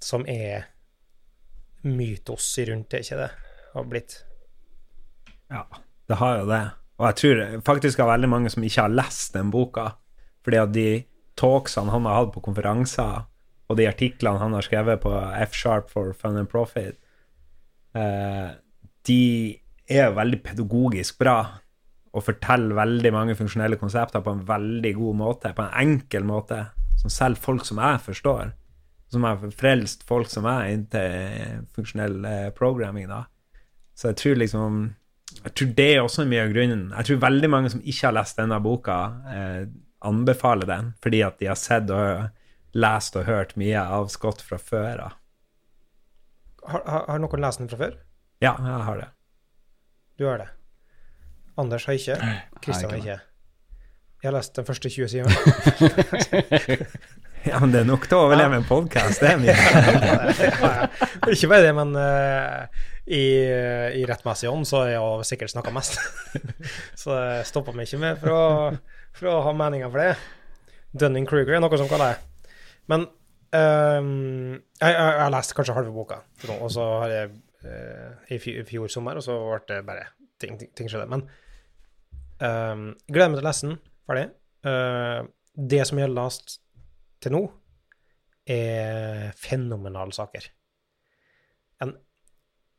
[0.04, 0.70] som er
[1.84, 3.32] mytos rundt det, ikke det?
[3.74, 4.16] Har blitt.
[5.52, 5.66] Ja,
[6.08, 6.64] det har jo det.
[7.00, 9.90] Og jeg tror faktisk det er veldig mange som ikke har lest den boka,
[10.46, 10.88] fordi at de
[11.40, 13.26] talksene han har hatt på konferanser,
[13.68, 15.12] og de artiklene han har skrevet på
[15.48, 17.00] F-sharp for fun and profit,
[17.98, 18.54] eh,
[19.08, 19.24] de
[19.90, 21.38] er veldig pedagogisk bra
[22.14, 26.60] og forteller veldig mange funksjonelle konsepter på en veldig god måte, på en enkel måte,
[27.02, 28.52] som selv folk som jeg forstår,
[29.14, 33.24] som har frelst folk som jeg, inntil funksjonell eh, programming, da.
[33.94, 34.84] Så jeg tror liksom
[35.34, 36.82] Jeg tror det er også mye av grunnen.
[36.94, 38.98] Jeg tror veldig mange som ikke har lest denne boka,
[39.34, 39.64] eh,
[40.06, 42.30] anbefaler den fordi at de har sett og
[42.78, 45.16] lest og hørt mye av Scott fra før av.
[46.70, 47.98] Har, har, har noen lest den fra før?
[48.46, 49.10] Ja, jeg har det.
[50.22, 50.52] Du har det?
[51.58, 52.18] Anders har ikke.
[52.64, 53.20] Kristian har ikke.
[54.24, 55.34] Jeg har lest den første 20 sidene.
[57.44, 59.56] Ja, men det er nok til å overleve en podkast, det er mye.
[61.34, 63.24] Ikke bare det, men uh, i,
[64.00, 65.98] i rettmessig ånd så har jeg sikkert snakka mest.
[67.02, 68.46] så det stoppa meg ikke med for å,
[69.20, 70.16] for å ha meninger for det.
[71.04, 72.48] Dunning-Kruger er noe som kaller det.
[72.94, 73.08] Men
[73.60, 76.22] ehm, jeg, har lest kanskje halve boka,
[76.62, 77.34] og så har jeg
[77.68, 80.08] uh, i i fjor sommer, og så ble det bare
[80.40, 81.12] ting, ting, ting skjedde.
[81.12, 81.28] Men
[82.40, 83.78] jeg gleder meg til å lese den
[84.10, 84.26] ferdig.
[84.64, 86.40] Uh, det som jeg har
[87.24, 87.44] til nå,
[88.50, 90.50] er fenomenale saker.
[91.84, 91.94] En,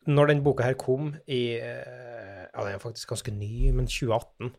[0.07, 4.53] når den boka her kom i eh, Ja, den er faktisk ganske ny, men 2018.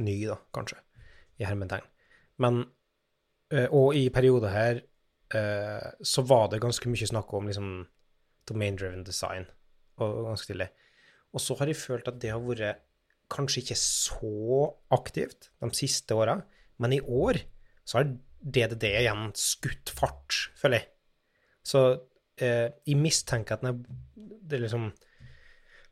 [0.00, 0.80] Ny, da, kanskje,
[1.38, 1.84] i hermetegn.
[2.42, 2.64] Men
[3.52, 4.80] eh, Og i perioder her
[5.34, 7.70] eh, så var det ganske mye snakk om liksom
[8.48, 9.44] domain-driven design,
[10.00, 10.70] og ganske tidlig.
[11.36, 12.80] Og så har jeg følt at det har vært
[13.32, 14.62] kanskje ikke så
[14.94, 16.38] aktivt de siste åra,
[16.78, 17.40] men i år
[17.88, 20.90] så har DDD igjen skutt fart, føler jeg.
[21.66, 21.82] Så
[22.40, 23.82] eh, jeg mistenker at
[24.14, 24.90] det er liksom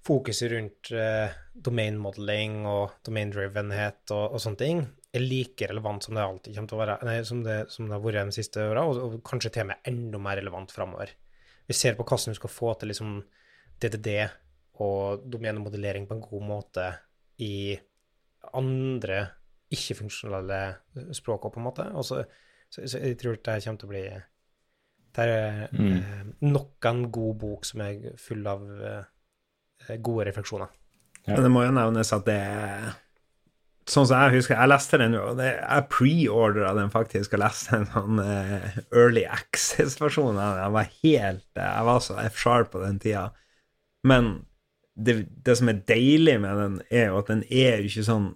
[0.07, 4.85] fokuset rundt eh, domain modeling og domain-drivenhet og, og sånne ting
[5.17, 7.97] er like relevant som det alltid kommer til å være, nei, som det, som det
[7.97, 11.13] har vært de siste åra, og, og kanskje til og med enda mer relevant framover.
[11.67, 13.17] Vi ser på hvordan vi skal få til liksom
[13.83, 14.13] DDD
[14.85, 16.87] og domenemodellering på en god måte
[17.43, 17.77] i
[18.57, 19.21] andre
[19.73, 20.61] ikke-funksjonelle
[21.17, 21.87] språk, på en måte.
[21.99, 22.23] Og så,
[22.71, 24.05] så, så jeg tror det kommer til å bli
[25.17, 30.71] Det er eh, nok en god bok som er full av eh, gode refleksjoner.
[31.27, 32.95] Men det må jo nevnes at det er
[33.87, 37.43] Sånn som jeg husker, jeg leste den jo, og det, jeg preordra den faktisk, og
[37.45, 40.63] leste en sånn eh, early access-versjon av den.
[40.65, 43.29] Jeg var helt Jeg var så F-sharp på den tida.
[44.03, 44.33] Men
[44.97, 48.29] det, det som er deilig med den, er jo at den er jo ikke sånn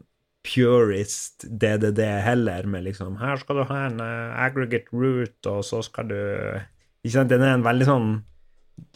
[0.47, 5.83] purist DDD heller, med liksom Her skal du ha en uh, aggregate root, og så
[5.85, 6.21] skal du
[7.05, 7.33] Ikke sant?
[7.33, 8.11] Den er en veldig sånn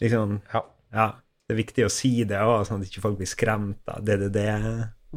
[0.01, 0.63] liksom Ja.
[0.95, 1.07] Ja,
[1.45, 4.39] det er viktig å si det òg, sånn at ikke folk blir skremt av DDD.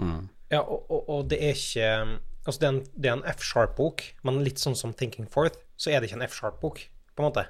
[0.01, 0.25] Mm.
[0.51, 1.93] Ja, og, og, og det er ikke
[2.49, 6.09] Altså, det er en, en F-sharp-bok, men litt sånn som Thinking Forth, så er det
[6.09, 6.79] ikke en F-sharp-bok,
[7.13, 7.43] på en måte.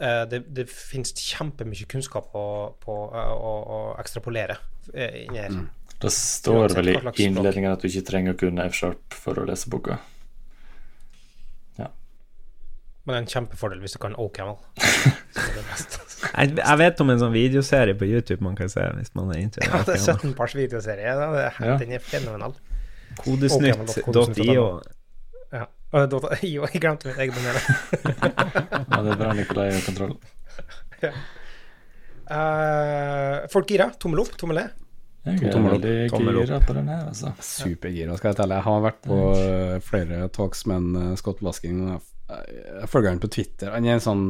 [0.00, 2.44] Eh, det, det finnes kjempemye kunnskap å,
[2.82, 4.56] på, eh, å, å ekstrapolere
[4.92, 5.60] eh, inni her.
[6.02, 6.96] Det står vel i
[7.28, 10.00] innledningen at du ikke trenger å kunne F-sharp for å lese boka.
[13.04, 14.14] Men det er en kjempefordel hvis du kan
[15.68, 15.98] beste.
[16.24, 19.42] Jeg, jeg vet om en sånn videoserie på YouTube man kan se hvis man er
[19.42, 19.84] Ja, interessert.
[19.90, 21.12] det er 17 pars videoserie.
[21.18, 21.26] da.
[21.34, 21.74] Det, er- Ja.
[21.82, 22.54] Den er fenomenal.
[23.20, 24.64] Kodesnytt.io.
[25.52, 25.66] Ja.
[26.54, 27.60] Jo, jeg glemte mitt eget domene.
[28.94, 30.16] Ja, det er bra Nikolai har kontroll.
[32.24, 33.90] Eh, folk gira.
[34.00, 34.84] Tommel opp, tommel ned.
[35.24, 37.34] Jeg er veldig gira på den her, altså.
[37.44, 38.56] Supergira, skal jeg telle.
[38.56, 42.00] Jeg har vært på eh, flere talks med en uh, og Jeg,
[42.80, 43.72] jeg følger han på Twitter.
[43.76, 44.24] Han er en sånn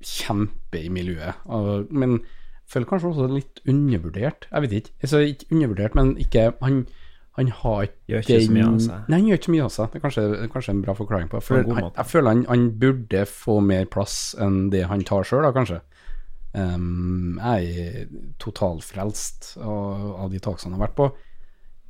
[0.00, 1.44] kjempe i miljøet.
[1.92, 4.48] Men jeg føler kanskje også litt undervurdert.
[4.50, 4.96] Jeg vet ikke.
[5.04, 6.82] Altså, ikke undervurdert, men ikke Han,
[7.38, 8.20] han har ikke
[8.84, 9.06] seg.
[9.08, 9.88] Nei, han gjør ikke så mye av seg.
[9.88, 11.40] Det er kanskje, kanskje en bra forklaring på.
[11.40, 15.48] For han, jeg føler han, han burde få mer plass enn det han tar sjøl,
[15.56, 15.80] kanskje.
[16.52, 18.08] Um, jeg er
[18.42, 21.08] totalfrelst av, av de talksene jeg har vært på.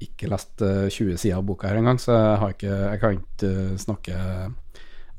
[0.06, 3.18] Ikke lest uh, 20 sider av boka her engang, så jeg, har ikke, jeg kan
[3.18, 4.20] ikke eh, snakke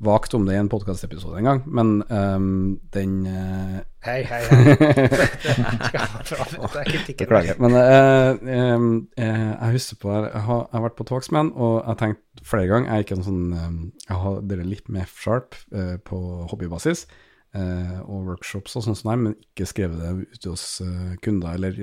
[0.03, 1.63] vagt om det i en podkastepisode engang.
[1.67, 4.73] Men um, den eh, Hei, hei, hei.
[6.73, 6.89] Er.
[7.07, 7.55] Beklager.
[7.61, 11.87] Men uh, um, jeg husker på Jeg har, jeg har vært på Talksman, og jeg
[11.87, 13.77] har tenkt flere ganger Jeg er ikke en sånn em,
[14.09, 16.19] Jeg har dere litt med F-sharp uh, på
[16.51, 17.05] hobbybasis,
[17.55, 20.67] uh, og workshops og sånn som men ikke skrevet det ute hos
[21.23, 21.79] kunder eller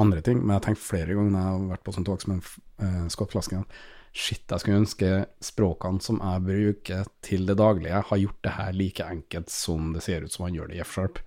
[0.00, 0.40] andre ting.
[0.40, 2.42] Men jeg har tenkt flere ganger når jeg har vært på sånn Talksman,
[2.82, 3.66] uh, Scott Flasken,
[4.12, 5.10] Shit, jeg skulle ønske
[5.40, 10.02] språkene som jeg bruker til det daglige, har gjort det her like enkelt som det
[10.04, 11.22] ser ut som han gjør det i F-sharp.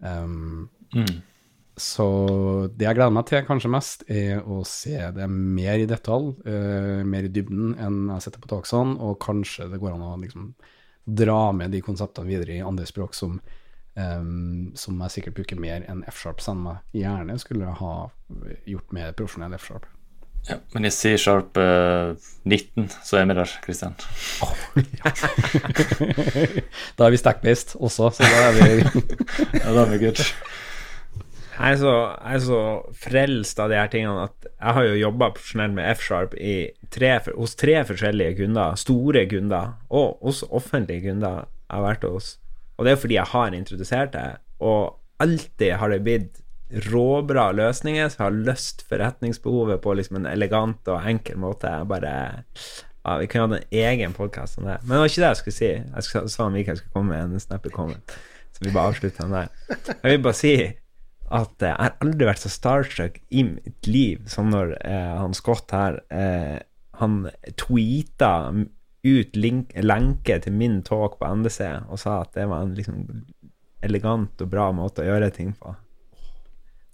[0.00, 1.20] Um, Mm.
[1.76, 2.04] så
[2.72, 7.04] det jeg gleder meg til kanskje mest, er å se det mer i detalj, uh,
[7.04, 10.54] mer i dybden enn jeg sitter på taksene, og kanskje det går an å liksom
[11.04, 13.40] dra med de konseptene videre i andre språk som,
[13.96, 17.94] um, som jeg sikkert bruker mer enn F-sharp, selv om jeg gjerne skulle ha
[18.64, 19.86] gjort mer profesjonell F-sharp.
[20.48, 22.16] Ja, men i C-sharp uh,
[22.48, 23.94] 19 så er vi der, Kristian.
[26.96, 28.68] da er vi stack-based også, så da er vi
[29.60, 30.20] Ja, da er vi good.
[31.58, 32.58] Jeg er så, jeg er så
[32.94, 36.36] frelst av de her tingene at jeg har jo jobba profesjonelt med F-sharp
[37.34, 42.26] hos tre forskjellige kunder, store kunder, og også offentlige kunder jeg har vært hos.
[42.78, 44.28] Og det er fordi jeg har introdusert det,
[44.62, 44.82] og
[45.18, 46.34] alltid har det blitt
[46.70, 51.70] råbra løsninger, som har løst forretningsbehovet på liksom en elegant og enkel måte.
[51.88, 52.14] Bare
[53.08, 54.78] ja, Vi kunne hatt en egen podkast om det.
[54.82, 55.70] Men det var ikke det jeg skulle si.
[55.78, 58.18] Jeg sa Mikael skulle komme med en snappy comment,
[58.52, 59.48] så vi bare avslutter den der.
[60.02, 60.54] Jeg vil bare si
[61.28, 65.74] at jeg har aldri vært så starstruck i mitt liv som når eh, han Scott
[65.76, 66.56] her eh,
[66.98, 67.28] Han
[67.60, 68.30] tweeta
[69.04, 73.04] ut link, lenke til min talk på NDC og sa at det var en liksom
[73.86, 75.76] elegant og bra måte å gjøre ting på.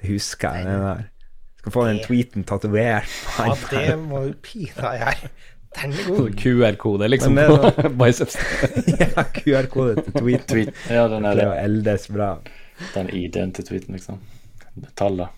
[0.07, 1.03] Husker jeg, den der.
[1.59, 3.09] Skal få den tweeten tatovert.
[3.39, 5.31] Ja, det må jo pinadø jeg.
[5.75, 6.31] Den er god.
[6.41, 8.37] QR-kode, liksom, det på biceps.
[9.01, 10.45] ja, QR-kode til tweet.
[10.51, 10.75] Tweet.
[10.91, 12.29] Ja, den er Det er var eldes bra.
[12.95, 14.21] den ID-en til tweeten, liksom.
[14.97, 15.29] Tallet.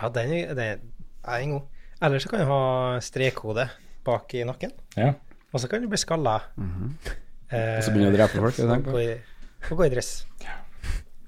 [0.00, 0.78] Ja, den er, den
[1.24, 1.60] er god.
[2.02, 3.66] Eller så kan du ha strekkode
[4.04, 5.12] bak i nakken, Ja.
[5.52, 6.38] og så kan du bli skalla.
[7.52, 8.56] eh, Og så begynner du å drepe folk.
[8.56, 10.24] det og gå i- dress.
[10.40, 10.50] dress.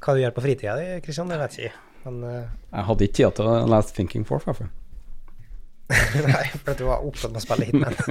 [0.03, 1.83] Hva du gjør på fritida di, Kristian, det vet jeg ikke.
[2.03, 2.39] Men uh...
[2.73, 4.73] Jeg hadde ikke tid til å lese Thinking Fourth, i hvert fall.
[6.33, 7.95] Nei, for du var opptatt med å spille Hitman.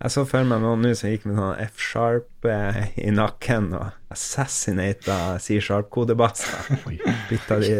[0.00, 4.14] Jeg så for meg noen nå som gikk med sånn F-sharp eh, i nakken og
[4.14, 6.70] assassinata C-sharp-kodebasser.
[7.28, 7.74] Bytta de.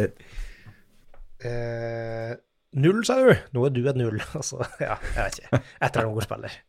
[1.49, 2.35] Eh,
[2.77, 3.33] null, sa du.
[3.57, 4.21] Nå er du et null.
[4.37, 5.63] Altså, ja, jeg vet ikke.
[5.89, 6.61] Etter en ordspiller.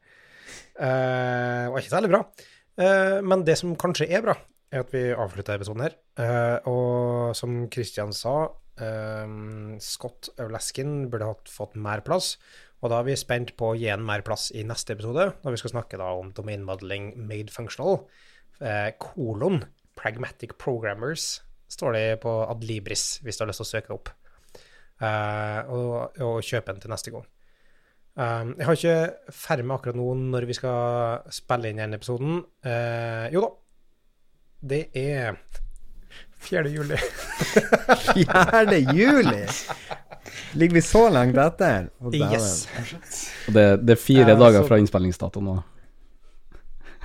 [0.80, 2.24] Eh, var ikke særlig bra.
[2.80, 4.38] Eh, men det som kanskje er bra,
[4.72, 5.96] er at vi avslutter episoden her.
[6.22, 9.34] Eh, og som Christian sa, eh,
[9.84, 12.38] Scott Aulaskin burde hatt fått mer plass.
[12.82, 15.52] Og da er vi spent på å gi en mer plass i neste episode, når
[15.52, 18.08] vi skal snakke da om domain modeling made functional.
[18.62, 19.66] Eh, kolon
[19.96, 24.10] pragmatic programmers står det på Adlibris, hvis du har lyst til å søke opp.
[25.02, 27.24] Og, og kjøpe den til neste gang.
[28.12, 32.42] Um, jeg har ikke ferdig med akkurat nå når vi skal spille inn denne episoden.
[32.66, 33.50] Uh, jo da,
[34.62, 35.36] det er
[36.42, 36.70] 4.
[36.74, 36.98] juli.
[38.14, 38.80] 4.
[38.96, 39.42] juli!
[40.54, 41.90] Ligger vi så langt etter?
[42.14, 42.68] Yes.
[43.48, 45.58] Det, det er fire Ja, dager så- fra innspillingsdato nå.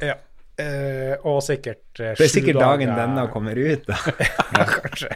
[0.05, 0.15] Ja.
[0.57, 3.97] Eh, og sikkert eh, Det er sikkert dagen dager- denne kommer ut, da.
[4.57, 5.11] Ja, kanskje.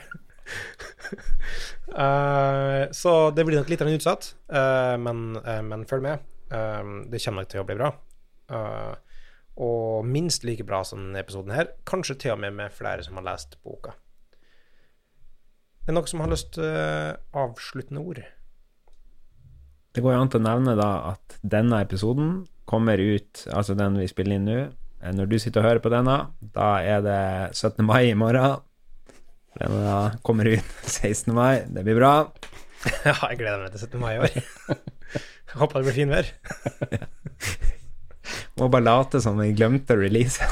[1.97, 6.27] uh, så det blir nok litt utsatt, uh, men, uh, men følg med.
[6.51, 7.89] Det kommer nok til å bli bra.
[8.51, 8.95] Eh,
[9.61, 11.73] og minst like bra som denne episoden her.
[11.89, 13.93] Kanskje til og med med flere som har lest boka.
[15.81, 18.21] Det Er noe noen som har lyst til uh, avsluttende ord?
[19.91, 23.97] Det går jo an til å nevne da at denne episoden kommer ut, altså den
[23.99, 24.59] vi spiller inn nå,
[25.03, 26.17] eh, når du sitter og hører på denne,
[26.55, 27.23] da er det
[27.59, 27.83] 17.
[27.89, 28.63] mai i morgen.
[29.59, 31.35] Den da kommer ut 16.
[31.35, 32.15] mai, det blir bra.
[33.05, 33.99] Ja, jeg gleder meg til 17.
[34.01, 34.39] mai i år.
[34.39, 36.33] Jeg håper det blir finvær.
[38.59, 40.45] Må bare late som vi glemte å release.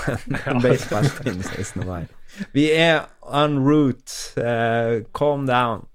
[0.46, 1.82] Den ble 16.
[1.86, 2.06] mai.
[2.54, 4.14] Vi er en route.
[4.38, 5.86] Uh, calm down.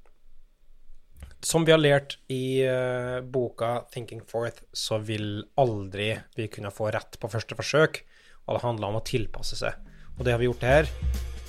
[1.44, 6.92] Som vi har lært i uh, boka 'Thinking Forth', så vil aldri vi kunne få
[6.96, 8.04] rett på første forsøk.
[8.48, 9.80] Og det handler om å tilpasse seg.
[10.18, 10.92] Og det har vi gjort her.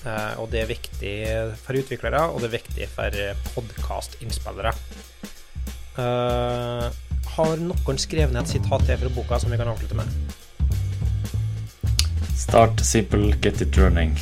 [0.05, 1.15] Uh, og det er viktig
[1.65, 3.21] for utviklere, og det er viktig for
[3.55, 4.75] podkastinnspillere.
[5.95, 6.91] Uh,
[7.35, 10.43] har noen skrevet ned et sitat til fra boka som vi kan avslutte med?
[12.35, 14.17] Start simple, get it running.